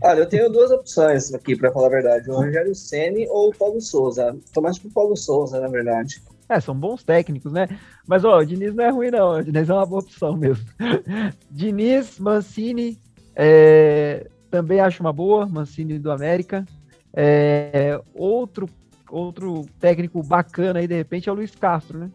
Olha, 0.01 0.19
eu 0.19 0.29
tenho 0.29 0.49
duas 0.49 0.71
opções 0.71 1.33
aqui, 1.33 1.55
para 1.55 1.71
falar 1.71 1.87
a 1.87 1.91
verdade. 1.91 2.29
O 2.29 2.35
Rogério 2.35 2.73
Ceni 2.73 3.27
ou 3.29 3.49
o 3.49 3.55
Paulo 3.55 3.81
Souza. 3.81 4.37
Tô 4.53 4.61
mais 4.61 4.77
pro 4.77 4.89
Paulo 4.89 5.15
Souza, 5.15 5.59
na 5.59 5.67
verdade. 5.67 6.21
É, 6.47 6.59
são 6.59 6.73
bons 6.73 7.03
técnicos, 7.03 7.51
né? 7.51 7.67
Mas, 8.07 8.23
ó, 8.25 8.39
o 8.39 8.45
Diniz 8.45 8.73
não 8.73 8.83
é 8.83 8.89
ruim, 8.89 9.11
não. 9.11 9.37
O 9.37 9.43
Diniz 9.43 9.69
é 9.69 9.73
uma 9.73 9.85
boa 9.85 10.01
opção 10.01 10.35
mesmo. 10.35 10.65
Diniz, 11.51 12.17
Mancini, 12.19 12.97
é, 13.35 14.27
também 14.49 14.79
acho 14.79 15.01
uma 15.01 15.13
boa. 15.13 15.45
Mancini 15.45 15.99
do 15.99 16.11
América. 16.11 16.65
É, 17.13 17.99
outro, 18.13 18.69
outro 19.09 19.65
técnico 19.79 20.23
bacana 20.23 20.79
aí, 20.79 20.87
de 20.87 20.95
repente, 20.95 21.29
é 21.29 21.31
o 21.31 21.35
Luiz 21.35 21.53
Castro, 21.55 21.97
né? 21.97 22.09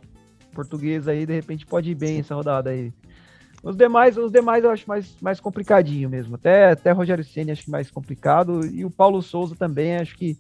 Português 0.52 1.06
aí, 1.06 1.26
de 1.26 1.34
repente, 1.34 1.66
pode 1.66 1.90
ir 1.90 1.94
bem 1.94 2.20
essa 2.20 2.34
rodada 2.34 2.70
aí. 2.70 2.92
Os 3.64 3.76
demais, 3.76 4.18
os 4.18 4.30
demais 4.30 4.62
eu 4.62 4.70
acho 4.70 4.86
mais, 4.86 5.16
mais 5.22 5.40
complicadinho 5.40 6.10
mesmo. 6.10 6.34
Até, 6.34 6.72
até 6.72 6.92
Rogério 6.92 7.24
Ceni 7.24 7.50
acho 7.50 7.64
que 7.64 7.70
mais 7.70 7.90
complicado. 7.90 8.64
E 8.66 8.84
o 8.84 8.90
Paulo 8.90 9.22
Souza 9.22 9.56
também 9.56 9.96
acho 9.96 10.16
que, 10.16 10.36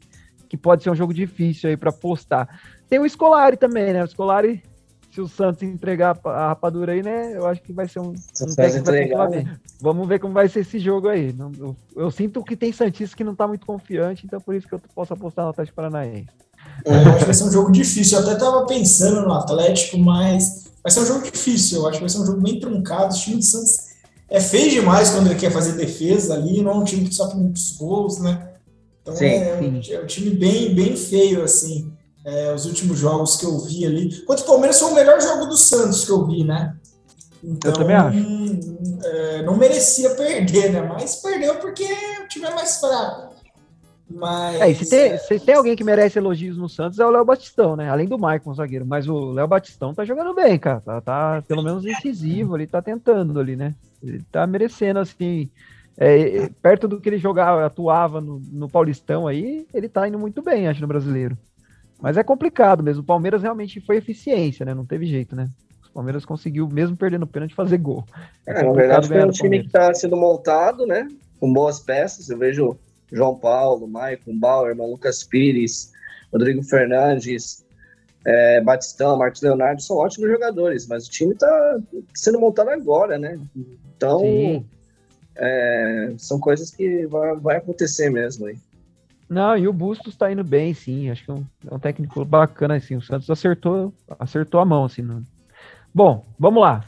que 0.46 0.58
pode 0.58 0.82
ser 0.82 0.90
um 0.90 0.94
jogo 0.94 1.14
difícil 1.14 1.70
aí 1.70 1.76
para 1.76 1.90
postar. 1.90 2.60
Tem 2.86 2.98
o 2.98 3.08
Scolari 3.08 3.56
também, 3.56 3.94
né? 3.94 4.04
O 4.04 4.06
Scolari, 4.06 4.62
se 5.10 5.22
o 5.22 5.26
Santos 5.26 5.62
entregar 5.62 6.18
a 6.22 6.48
rapadura 6.48 6.92
aí, 6.92 7.02
né? 7.02 7.34
Eu 7.34 7.46
acho 7.46 7.62
que 7.62 7.72
vai 7.72 7.88
ser 7.88 8.00
um, 8.00 8.12
um 8.12 8.54
técnico 8.54 8.90
né? 8.90 9.56
Vamos 9.80 10.06
ver 10.06 10.18
como 10.18 10.34
vai 10.34 10.46
ser 10.46 10.60
esse 10.60 10.78
jogo 10.78 11.08
aí. 11.08 11.34
Eu, 11.58 11.74
eu, 11.96 12.10
sinto 12.10 12.44
que 12.44 12.54
tem 12.54 12.72
Santista 12.72 13.16
que 13.16 13.24
não 13.24 13.34
tá 13.34 13.48
muito 13.48 13.64
confiante, 13.64 14.26
então 14.26 14.38
por 14.38 14.54
isso 14.54 14.68
que 14.68 14.74
eu 14.74 14.80
posso 14.94 15.14
apostar 15.14 15.46
no 15.46 15.50
Atlético 15.52 15.76
Paranaense. 15.76 16.28
É, 16.84 16.90
eu 16.92 17.08
acho 17.08 17.18
que 17.20 17.24
vai 17.24 17.34
ser 17.34 17.44
um 17.44 17.52
jogo 17.52 17.72
difícil. 17.72 18.18
Eu 18.18 18.26
até 18.26 18.38
tava 18.38 18.66
pensando 18.66 19.22
no 19.22 19.32
Atlético, 19.32 19.96
mas 19.98 20.63
vai 20.84 20.92
ser 20.92 21.00
um 21.00 21.06
jogo 21.06 21.22
difícil. 21.22 21.80
Eu 21.80 21.88
acho 21.88 21.96
que 21.96 22.04
vai 22.04 22.10
ser 22.10 22.18
um 22.18 22.26
jogo 22.26 22.42
bem 22.42 22.60
truncado. 22.60 23.14
O 23.14 23.18
time 23.18 23.36
do 23.36 23.42
Santos 23.42 23.76
é 24.28 24.38
feio 24.38 24.70
demais 24.70 25.10
quando 25.10 25.26
ele 25.28 25.40
quer 25.40 25.50
fazer 25.50 25.72
defesa 25.72 26.34
ali, 26.34 26.62
não 26.62 26.72
é 26.72 26.74
um 26.74 26.84
time 26.84 27.08
que 27.08 27.14
sofre 27.14 27.38
muitos 27.38 27.72
gols, 27.72 28.18
né? 28.18 28.50
Então 29.00 29.16
sim, 29.16 29.26
é, 29.26 29.58
sim. 29.58 29.92
é, 29.92 30.00
um 30.00 30.06
time 30.06 30.30
bem, 30.30 30.74
bem 30.74 30.96
feio, 30.96 31.42
assim. 31.42 31.90
É, 32.24 32.54
os 32.54 32.64
últimos 32.64 32.98
jogos 32.98 33.36
que 33.36 33.44
eu 33.44 33.58
vi 33.60 33.84
ali. 33.84 34.22
Quanto 34.24 34.40
o 34.40 34.46
Palmeiras 34.46 34.78
foi 34.78 34.90
o 34.90 34.94
melhor 34.94 35.20
jogo 35.20 35.46
do 35.46 35.56
Santos 35.56 36.04
que 36.04 36.10
eu 36.10 36.26
vi, 36.26 36.44
né? 36.44 36.74
Então, 37.42 37.70
eu 37.70 37.76
também 37.76 37.96
acho. 37.96 38.18
É, 39.04 39.42
não 39.42 39.56
merecia 39.56 40.10
perder, 40.14 40.72
né? 40.72 40.80
Mas 40.82 41.16
perdeu 41.16 41.56
porque 41.56 41.84
o 41.84 42.28
time 42.28 42.46
é 42.46 42.54
mais 42.54 42.76
fraco. 42.78 43.33
Mas. 44.08 44.60
É, 44.60 44.74
se, 44.74 44.88
tem, 44.88 45.18
se 45.18 45.40
tem 45.40 45.54
alguém 45.54 45.74
que 45.74 45.84
merece 45.84 46.18
elogios 46.18 46.56
no 46.56 46.68
Santos 46.68 46.98
é 46.98 47.06
o 47.06 47.10
Léo 47.10 47.24
Batistão, 47.24 47.74
né? 47.74 47.88
Além 47.88 48.06
do 48.06 48.18
Maicon, 48.18 48.54
zagueiro. 48.54 48.84
Mas 48.86 49.08
o 49.08 49.32
Léo 49.32 49.48
Batistão 49.48 49.94
tá 49.94 50.04
jogando 50.04 50.34
bem, 50.34 50.58
cara. 50.58 50.80
Tá, 50.80 51.00
tá 51.00 51.42
pelo 51.46 51.62
menos 51.62 51.86
incisivo 51.86 52.54
ali, 52.54 52.66
tá 52.66 52.82
tentando 52.82 53.40
ali, 53.40 53.56
né? 53.56 53.74
Ele 54.02 54.22
tá 54.30 54.46
merecendo, 54.46 54.98
assim. 54.98 55.48
É, 55.96 56.50
perto 56.60 56.88
do 56.88 57.00
que 57.00 57.08
ele 57.08 57.18
jogava, 57.18 57.64
atuava 57.64 58.20
no, 58.20 58.42
no 58.52 58.68
Paulistão 58.68 59.28
aí, 59.28 59.64
ele 59.72 59.88
tá 59.88 60.08
indo 60.08 60.18
muito 60.18 60.42
bem, 60.42 60.66
acho, 60.66 60.80
no 60.80 60.88
brasileiro. 60.88 61.38
Mas 62.00 62.16
é 62.16 62.22
complicado 62.22 62.82
mesmo. 62.82 63.02
O 63.02 63.06
Palmeiras 63.06 63.42
realmente 63.42 63.80
foi 63.80 63.96
eficiência, 63.96 64.66
né? 64.66 64.74
Não 64.74 64.84
teve 64.84 65.06
jeito, 65.06 65.34
né? 65.34 65.48
O 65.88 65.94
Palmeiras 65.94 66.24
conseguiu, 66.24 66.68
mesmo 66.68 66.96
perdendo 66.96 67.26
pênalti, 67.26 67.54
fazer 67.54 67.78
gol. 67.78 68.04
É, 68.46 68.60
é 68.60 68.62
na 68.64 68.72
verdade, 68.72 69.08
foi 69.08 69.24
um 69.24 69.30
time 69.30 69.62
que 69.62 69.70
tá 69.70 69.94
sendo 69.94 70.16
montado, 70.16 70.84
né? 70.84 71.06
Com 71.38 71.52
boas 71.52 71.78
peças. 71.78 72.28
Eu 72.28 72.36
vejo 72.36 72.76
João 73.14 73.38
Paulo, 73.38 73.86
Maicon, 73.86 74.36
Bauer, 74.38 74.76
Lucas 74.76 75.22
Pires, 75.22 75.92
Rodrigo 76.32 76.62
Fernandes, 76.62 77.64
é, 78.26 78.60
Batistão, 78.60 79.16
Marcos 79.16 79.40
Leonardo, 79.40 79.80
são 79.80 79.96
ótimos 79.98 80.30
jogadores, 80.30 80.86
mas 80.86 81.06
o 81.06 81.10
time 81.10 81.32
está 81.32 81.78
sendo 82.14 82.40
montado 82.40 82.70
agora, 82.70 83.18
né? 83.18 83.38
Então, 83.96 84.64
é, 85.36 86.14
são 86.18 86.40
coisas 86.40 86.70
que 86.70 87.06
vai, 87.06 87.36
vai, 87.36 87.56
acontecer 87.56 88.10
mesmo 88.10 88.46
aí. 88.46 88.58
Não, 89.28 89.56
e 89.56 89.68
o 89.68 89.72
Bustos 89.72 90.14
está 90.14 90.30
indo 90.30 90.44
bem, 90.44 90.74
sim. 90.74 91.10
Acho 91.10 91.24
que 91.24 91.30
é 91.30 91.34
um, 91.34 91.44
é 91.70 91.74
um, 91.74 91.78
técnico 91.78 92.24
bacana, 92.24 92.76
assim. 92.76 92.96
O 92.96 93.02
Santos 93.02 93.30
acertou, 93.30 93.92
acertou 94.18 94.60
a 94.60 94.64
mão, 94.64 94.84
assim. 94.84 95.02
No... 95.02 95.22
Bom, 95.94 96.24
vamos 96.38 96.60
lá. 96.60 96.84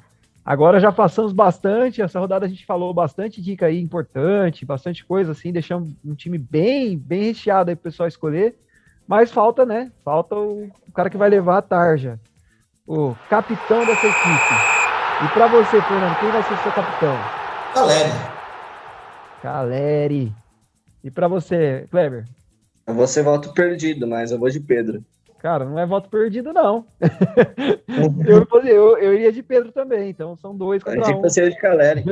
Agora 0.46 0.78
já 0.78 0.92
passamos 0.92 1.32
bastante, 1.32 2.00
essa 2.00 2.20
rodada 2.20 2.46
a 2.46 2.48
gente 2.48 2.64
falou 2.64 2.94
bastante 2.94 3.42
dica 3.42 3.66
aí 3.66 3.80
importante, 3.80 4.64
bastante 4.64 5.04
coisa 5.04 5.32
assim, 5.32 5.50
deixamos 5.50 5.92
um 6.04 6.14
time 6.14 6.38
bem, 6.38 6.96
bem 6.96 7.24
recheado 7.24 7.68
aí 7.68 7.74
pro 7.74 7.90
pessoal 7.90 8.06
escolher. 8.06 8.54
Mas 9.09 9.32
falta, 9.32 9.66
né? 9.66 9.90
Falta 10.04 10.37
o, 10.37 10.68
o 10.88 10.92
cara 10.94 11.11
que 11.11 11.16
vai 11.16 11.28
levar 11.28 11.59
a 11.59 11.62
tarja, 11.62 12.20
o 12.87 13.16
capitão 13.28 13.85
dessa 13.85 14.06
equipe. 14.06 14.54
E 15.20 15.28
para 15.28 15.48
você, 15.48 15.82
Fernando, 15.82 16.14
quem 16.14 16.30
vai 16.30 16.42
ser 16.44 16.56
seu 16.59 16.70
capitão? 16.72 17.18
Caleri. 17.74 18.12
Caleri. 19.42 20.32
E 21.02 21.11
para 21.11 21.26
você, 21.26 21.88
Kleber? 21.90 22.24
Você 22.87 23.20
voto 23.20 23.52
perdido, 23.52 24.06
mas 24.06 24.30
eu 24.30 24.38
vou 24.38 24.48
de 24.48 24.61
Pedro. 24.61 25.04
Cara, 25.46 25.64
não 25.64 25.78
é 25.78 25.87
voto 25.87 26.11
perdido, 26.11 26.52
não. 26.52 26.85
eu, 28.26 28.64
eu, 28.64 28.98
eu 28.98 29.14
iria 29.14 29.30
de 29.30 29.44
Pedro 29.44 29.70
também, 29.70 30.11
então 30.11 30.35
são 30.35 30.56
dois 30.56 30.82
contra 30.82 31.16
um. 31.16 31.20
Você 31.20 31.48
de 31.48 31.56
Caleri. 31.61 32.02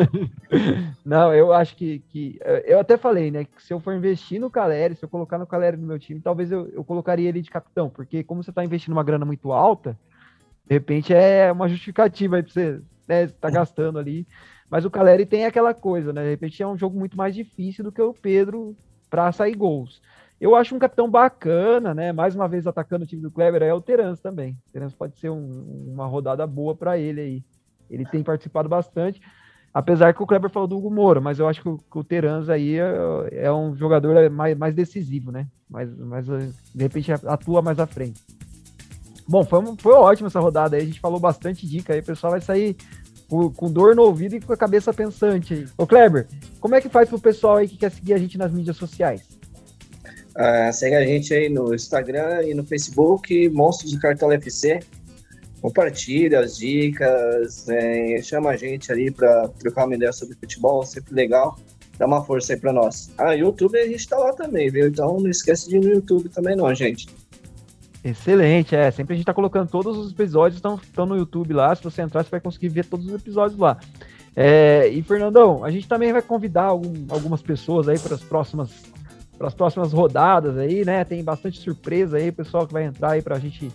não, 1.05 1.35
eu 1.35 1.53
acho 1.53 1.75
que, 1.75 1.99
que. 2.11 2.38
Eu 2.64 2.79
até 2.79 2.97
falei, 2.97 3.33
né? 3.33 3.44
Que 3.44 3.61
se 3.61 3.75
eu 3.75 3.81
for 3.81 3.92
investir 3.92 4.40
no 4.40 4.49
Caleri, 4.49 4.94
se 4.94 5.05
eu 5.05 5.09
colocar 5.09 5.37
no 5.37 5.49
Caleri 5.49 5.77
no 5.77 5.85
meu 5.85 5.99
time, 5.99 6.20
talvez 6.20 6.53
eu, 6.53 6.68
eu 6.68 6.85
colocaria 6.85 7.29
ele 7.29 7.42
de 7.42 7.51
capitão, 7.51 7.90
porque 7.90 8.23
como 8.23 8.40
você 8.40 8.51
está 8.51 8.64
investindo 8.64 8.92
uma 8.92 9.03
grana 9.03 9.25
muito 9.25 9.51
alta, 9.51 9.99
de 10.64 10.73
repente 10.73 11.12
é 11.12 11.51
uma 11.51 11.68
justificativa 11.68 12.37
aí 12.37 12.42
pra 12.44 12.53
você 12.53 12.81
né, 13.09 13.27
tá 13.27 13.51
gastando 13.51 13.99
ali. 13.99 14.29
Mas 14.70 14.85
o 14.85 14.90
Caleri 14.92 15.27
tem 15.27 15.44
aquela 15.44 15.75
coisa, 15.75 16.12
né? 16.12 16.23
De 16.23 16.31
repente 16.31 16.62
é 16.62 16.68
um 16.68 16.79
jogo 16.79 16.97
muito 16.97 17.16
mais 17.16 17.35
difícil 17.35 17.83
do 17.83 17.90
que 17.90 18.01
o 18.01 18.14
Pedro 18.14 18.77
para 19.11 19.33
sair 19.33 19.57
gols. 19.57 20.01
Eu 20.44 20.54
acho 20.54 20.76
um 20.76 20.78
capitão 20.78 21.09
bacana, 21.09 21.94
né? 21.94 22.12
Mais 22.12 22.35
uma 22.35 22.46
vez 22.46 22.66
atacando 22.66 23.04
o 23.04 23.07
time 23.07 23.22
do 23.22 23.30
Kleber 23.30 23.62
é 23.62 23.72
o 23.72 23.80
Terence 23.80 24.20
também. 24.20 24.52
O 24.68 24.72
Terence 24.74 24.94
pode 24.94 25.16
ser 25.16 25.30
um, 25.30 25.87
uma 25.88 26.04
rodada 26.04 26.46
boa 26.46 26.74
para 26.74 26.98
ele 26.98 27.18
aí. 27.18 27.44
Ele 27.88 28.04
tem 28.04 28.22
participado 28.22 28.68
bastante, 28.68 29.22
apesar 29.72 30.12
que 30.12 30.22
o 30.22 30.26
Kleber 30.26 30.50
falou 30.50 30.68
do 30.68 30.76
Hugo 30.76 30.90
Moura, 30.90 31.18
mas 31.18 31.38
eu 31.38 31.48
acho 31.48 31.62
que 31.62 31.68
o, 31.70 31.78
que 31.78 31.98
o 31.98 32.04
Terence 32.04 32.52
aí 32.52 32.78
é, 32.78 33.46
é, 33.46 33.50
um 33.50 33.74
jogador 33.74 34.28
mais, 34.28 34.54
mais 34.54 34.74
decisivo, 34.74 35.33
né? 35.33 35.46
Mais, 35.66 35.88
mais, 35.96 36.26
de 36.26 36.83
repente 36.83 37.11
atua 37.11 37.62
mais 37.62 37.80
à 37.80 37.87
frente. 37.87 38.20
Bom, 39.26 39.44
foi, 39.44 39.62
foi 39.78 40.26
essa 40.26 40.40
rodada 40.40 40.76
aí. 40.76 40.83
A 40.83 40.87
gente 40.87 41.00
falou 41.00 41.18
bastante 41.18 41.66
dica 41.66 41.94
aí. 41.94 42.00
O 42.00 42.04
pessoal 42.04 42.33
vai 42.33 42.42
sair 42.42 42.76
com, 43.30 43.50
com, 43.50 43.72
dor 43.72 43.96
no 43.96 44.02
ouvido 44.02 44.37
e 44.37 44.42
com 44.42 44.52
a 44.52 44.59
cabeça 44.59 44.92
pensante 44.92 45.54
aí. 45.54 45.66
Ô 45.78 45.87
Kleber, 45.87 46.28
como 46.61 46.74
é 46.74 46.83
que 46.83 46.90
faz 46.90 47.09
pro 47.09 47.18
pessoal 47.18 47.57
aí 47.57 47.66
que 47.66 47.78
quer 47.78 47.90
seguir 47.90 48.12
a 48.12 48.18
gente 48.18 48.37
nas 48.37 48.52
mídias 48.52 48.76
sociais? 48.76 49.42
Uh, 50.37 50.73
segue 50.73 50.97
a 50.97 51.07
gente 51.07 51.33
aí 51.33 51.49
no 51.49 51.75
Instagram 51.75 52.42
e 52.42 52.55
no 52.55 52.64
Facebook, 52.64 53.49
Monstros 53.51 53.92
do 53.92 54.01
Cartola 54.01 54.35
FC. 54.35 54.81
Compartilha 55.61 56.40
as 56.40 56.59
dicas, 56.59 57.66
né, 57.66 58.20
chama 58.20 58.51
a 58.51 58.57
gente 58.57 58.92
ali 58.92 59.11
para 59.11 59.49
trocar 59.49 59.87
uma 59.87 59.94
ideia 59.94 60.12
sobre 60.12 60.37
futebol, 60.37 60.85
sempre 60.85 61.14
legal. 61.14 61.57
Dá 61.97 62.07
uma 62.07 62.25
força 62.25 62.53
aí 62.53 62.59
para 62.59 62.73
nós. 62.73 63.11
Ah, 63.16 63.33
YouTube 63.33 63.79
a 63.79 63.87
gente 63.87 64.07
tá 64.09 64.18
lá 64.18 64.33
também, 64.33 64.68
viu? 64.68 64.88
Então 64.88 65.18
não 65.18 65.31
esquece 65.31 65.68
de 65.68 65.77
ir 65.77 65.81
no 65.81 65.88
YouTube 65.88 66.29
também 66.29 66.57
não, 66.57 66.75
gente. 66.75 67.09
Excelente, 68.05 68.77
é. 68.77 68.90
Sempre 68.90 69.14
a 69.14 69.16
gente 69.16 69.25
tá 69.25 69.33
colocando 69.33 69.70
todos 69.70 69.97
os 69.97 70.12
episódios, 70.12 70.61
estão 70.61 71.07
no 71.07 71.16
YouTube 71.16 71.55
lá. 71.55 71.75
Se 71.75 71.83
você 71.83 72.03
entrar, 72.03 72.23
você 72.23 72.31
vai 72.31 72.40
conseguir 72.40 72.68
ver 72.68 72.85
todos 72.85 73.07
os 73.07 73.14
episódios 73.14 73.59
lá. 73.59 73.79
É, 74.37 74.88
e 74.88 75.01
Fernandão, 75.03 75.64
a 75.64 75.70
gente 75.70 75.88
também 75.88 76.12
vai 76.12 76.20
convidar 76.20 76.64
algum, 76.64 76.92
algumas 77.09 77.40
pessoas 77.40 77.88
aí 77.88 77.99
para 77.99 78.16
as 78.16 78.23
próximas 78.23 78.70
para 79.37 79.49
as 79.49 79.55
próximas 79.55 79.92
rodadas 79.92 80.57
aí, 80.57 80.85
né? 80.85 81.05
Tem 81.05 81.23
bastante 81.23 81.61
surpresa 81.61 82.16
aí, 82.16 82.31
pessoal 82.31 82.66
que 82.66 82.73
vai 82.73 82.85
entrar 82.85 83.12
aí 83.12 83.23
para 83.23 83.37
a 83.37 83.38
gente 83.40 83.70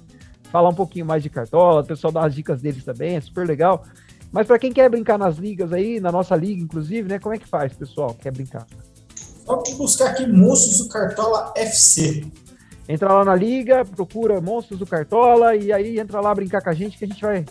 falar 0.52 0.69
um 0.69 0.74
pouquinho 0.74 1.06
mais 1.06 1.22
de 1.22 1.30
cartola, 1.30 1.82
o 1.82 1.86
pessoal 1.86 2.12
dar 2.12 2.26
as 2.26 2.34
dicas 2.34 2.62
deles 2.62 2.84
também, 2.84 3.15
é 3.15 3.22
super 3.22 3.48
legal. 3.48 3.84
Mas 4.32 4.48
para 4.48 4.60
quem 4.60 4.72
quer 4.72 4.89
brincar 4.89 5.17
nas 5.17 5.38
ligas 5.38 5.74
aí, 5.74 6.00
na 6.00 6.12
nossa 6.12 6.36
liga 6.36 6.62
inclusive, 6.62 7.08
né? 7.08 7.19
Como 7.19 7.34
é 7.34 7.38
que 7.38 7.48
faz, 7.48 7.74
pessoal? 7.74 8.13
Quer 8.13 8.32
brincar? 8.32 8.65
Pode 9.45 9.74
buscar 9.76 10.12
aqui 10.12 10.28
Monstros 10.28 10.78
do 10.80 10.89
Cartola 10.89 11.54
FC. 11.56 12.26
Entra 12.88 13.13
lá 13.13 13.26
na 13.26 13.36
liga, 13.36 13.84
procura 13.84 14.39
Monstros 14.39 14.80
do 14.80 14.86
Cartola 14.86 15.56
e 15.56 15.72
aí 15.72 16.00
entra 16.00 16.22
lá 16.22 16.34
brincar 16.34 16.62
com 16.62 16.69
a 16.69 16.74
gente 16.74 16.98
que 16.98 17.06
a 17.06 17.08
gente 17.08 17.22
vai 17.22 17.45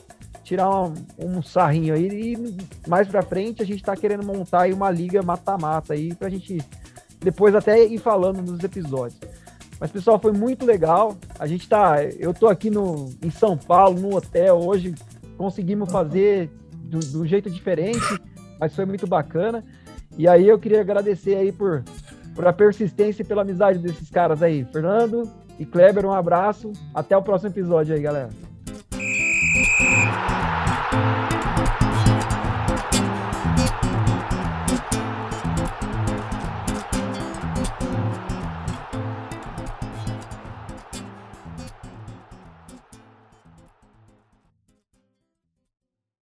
tirar 0.45 0.71
um, 0.71 0.95
um 1.19 1.43
sarrinho 1.43 1.95
aí 1.95 2.35
e 2.35 2.89
mais 2.89 3.07
pra 3.07 3.23
frente 3.23 3.63
a 3.63 3.67
gente 3.67 3.83
tá 3.83 3.95
querendo 3.95 4.25
montar 4.25 4.63
aí 4.63 4.73
uma 4.73 4.91
liga 4.91 5.23
mata-mata 5.23 5.93
aí 5.93 6.15
pra 6.15 6.29
gente 6.29 6.59
depois 7.21 7.55
até 7.55 7.85
ir 7.85 7.99
falando 7.99 8.43
nos 8.43 8.63
episódios. 8.63 9.19
Mas 9.81 9.91
pessoal, 9.91 10.19
foi 10.19 10.33
muito 10.33 10.67
legal. 10.67 11.17
A 11.39 11.47
gente 11.47 11.69
tá, 11.69 12.03
eu 12.03 12.35
tô 12.35 12.49
aqui 12.49 12.71
no 12.71 13.11
em 13.23 13.31
São 13.31 13.57
Paulo, 13.57 14.01
no 14.01 14.17
hotel 14.17 14.57
hoje, 14.59 14.95
conseguimos 15.37 15.91
fazer 15.91 16.51
de 16.73 17.17
um 17.17 17.27
jeito 17.27 17.51
diferente, 17.51 18.21
mas 18.59 18.75
foi 18.75 18.85
muito 18.85 19.07
bacana. 19.07 19.65
E 20.17 20.27
aí 20.27 20.49
eu 20.49 20.59
queria 20.59 20.81
agradecer 20.81 21.37
aí 21.37 21.53
por 21.53 21.85
por 22.39 22.47
a 22.47 22.53
persistência 22.53 23.23
e 23.23 23.25
pela 23.25 23.43
amizade 23.43 23.81
desses 23.81 24.09
caras 24.11 24.45
aí. 24.45 24.65
Fernando 24.67 25.29
e 25.59 25.67
Kleber, 25.67 26.07
um 26.07 26.13
abraço. 26.13 26.73
Até 26.95 27.17
o 27.17 27.23
próximo 27.23 27.51
episódio 27.51 27.97
aí, 27.97 28.01
galera. 28.01 28.29